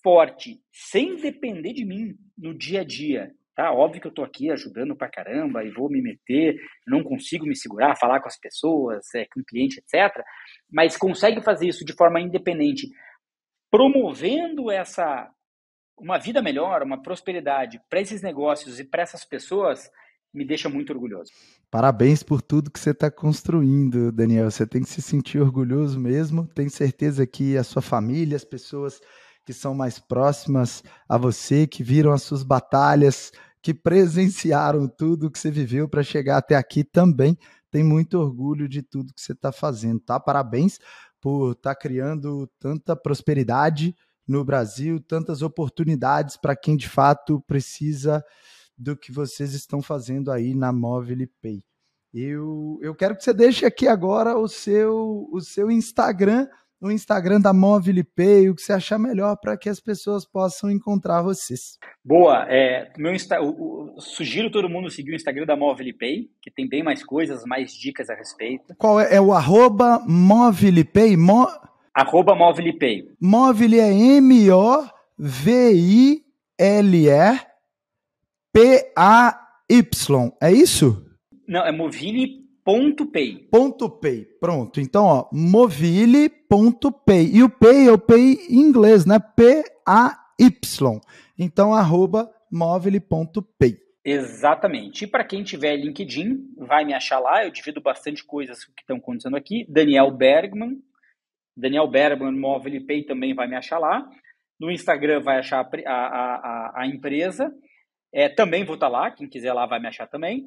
[0.03, 3.71] forte, sem depender de mim no dia a dia, Tá?
[3.71, 6.55] Óbvio que eu estou aqui ajudando pra caramba e vou me meter,
[6.87, 10.23] não consigo me segurar, falar com as pessoas, é, com o cliente, etc.
[10.71, 12.87] Mas consegue fazer isso de forma independente,
[13.69, 15.29] promovendo essa
[16.01, 19.89] uma vida melhor, uma prosperidade para esses negócios e para essas pessoas,
[20.33, 21.31] me deixa muito orgulhoso.
[21.69, 24.49] Parabéns por tudo que você está construindo, Daniel.
[24.49, 26.47] Você tem que se sentir orgulhoso mesmo.
[26.47, 28.99] Tenho certeza que a sua família, as pessoas
[29.45, 33.31] que são mais próximas a você, que viram as suas batalhas,
[33.61, 37.37] que presenciaram tudo que você viveu para chegar até aqui também.
[37.69, 40.19] Tem muito orgulho de tudo que você está fazendo, tá?
[40.19, 40.79] Parabéns
[41.21, 43.95] por estar tá criando tanta prosperidade
[44.27, 48.23] no Brasil, tantas oportunidades para quem de fato precisa
[48.77, 51.63] do que vocês estão fazendo aí na Mobile Pay.
[52.13, 56.47] Eu, eu quero que você deixe aqui agora o seu, o seu Instagram
[56.81, 60.71] no Instagram da Mobile Pay, o que você achar melhor para que as pessoas possam
[60.71, 61.77] encontrar vocês.
[62.03, 66.31] Boa, é, meu Insta, o, o, sugiro todo mundo seguir o Instagram da Mobile Pay,
[66.41, 68.73] que tem bem mais coisas, mais dicas a respeito.
[68.77, 71.15] Qual é, é o arroba Mobile Pay?
[71.15, 71.47] Mo...
[71.93, 73.09] Arroba Mobile Pay.
[73.19, 74.91] Mobile é M-O-V-I-L-E
[78.53, 81.05] P-A-Y, é isso?
[81.47, 83.47] Não, é Movile Ponto Pay.
[83.49, 84.25] Ponto Pay.
[84.39, 84.81] Pronto.
[84.81, 87.31] Então, ó, movile.pay.
[87.33, 89.19] E o Pay é o Pay em inglês, né?
[89.19, 91.01] P-A-Y.
[91.39, 93.77] Então, arroba movile.pay.
[94.03, 95.05] Exatamente.
[95.05, 97.45] E para quem tiver LinkedIn, vai me achar lá.
[97.45, 99.65] Eu divido bastante coisas que estão acontecendo aqui.
[99.69, 100.81] Daniel Bergman.
[101.55, 104.07] Daniel Bergman, Mobile Pay também vai me achar lá.
[104.59, 107.51] No Instagram vai achar a, a, a, a empresa.
[108.13, 109.11] É, também vou estar tá lá.
[109.11, 110.45] Quem quiser lá vai me achar também.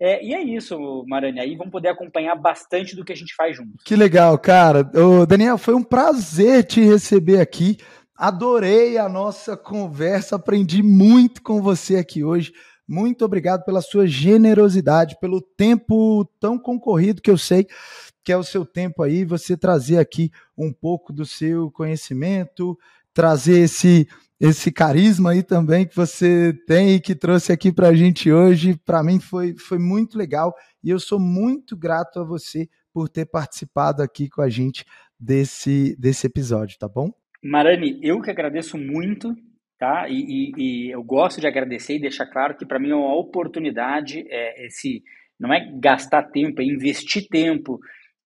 [0.00, 1.38] É, e é isso, Marani.
[1.38, 3.70] Aí vão poder acompanhar bastante do que a gente faz junto.
[3.84, 4.90] Que legal, cara.
[4.94, 7.76] Ô, Daniel, foi um prazer te receber aqui.
[8.16, 12.52] Adorei a nossa conversa, aprendi muito com você aqui hoje.
[12.92, 17.66] Muito obrigado pela sua generosidade, pelo tempo tão concorrido que eu sei
[18.22, 22.78] que é o seu tempo aí, você trazer aqui um pouco do seu conhecimento,
[23.14, 24.06] trazer esse
[24.38, 28.78] esse carisma aí também que você tem e que trouxe aqui para a gente hoje.
[28.84, 30.52] Para mim foi, foi muito legal
[30.84, 34.84] e eu sou muito grato a você por ter participado aqui com a gente
[35.18, 37.10] desse, desse episódio, tá bom?
[37.42, 39.34] Marani, eu que agradeço muito,
[39.82, 40.08] tá?
[40.08, 43.16] E, e, e eu gosto de agradecer e deixar claro que para mim é uma
[43.16, 45.02] oportunidade é, esse
[45.40, 47.80] não é gastar tempo, é investir tempo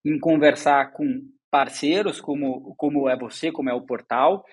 [0.05, 1.07] em conversar com
[1.51, 4.45] parceiros como, como é você, como é o portal,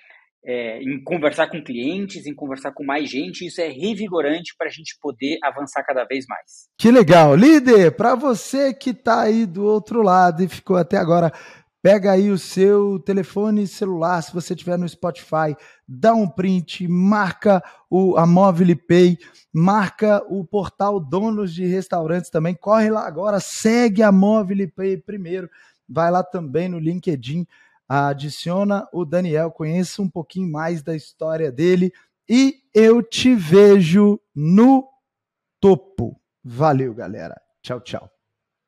[0.45, 3.47] é, em conversar com clientes, em conversar com mais gente.
[3.47, 6.69] Isso é revigorante para a gente poder avançar cada vez mais.
[6.77, 7.35] Que legal.
[7.35, 11.33] Líder, para você que está aí do outro lado e ficou até agora,
[11.83, 15.55] pega aí o seu telefone celular, se você tiver no Spotify,
[15.87, 19.19] dá um print, marca o, a Mobile Pay,
[19.53, 22.55] marca o portal Donos de Restaurantes também.
[22.55, 25.49] Corre lá agora, segue a Mobile Pay primeiro.
[25.87, 27.45] Vai lá também no LinkedIn
[27.87, 31.93] adiciona o Daniel, conheça um pouquinho mais da história dele
[32.27, 34.87] e eu te vejo no
[35.59, 36.19] topo.
[36.43, 37.39] Valeu, galera.
[37.61, 38.12] Tchau, tchau.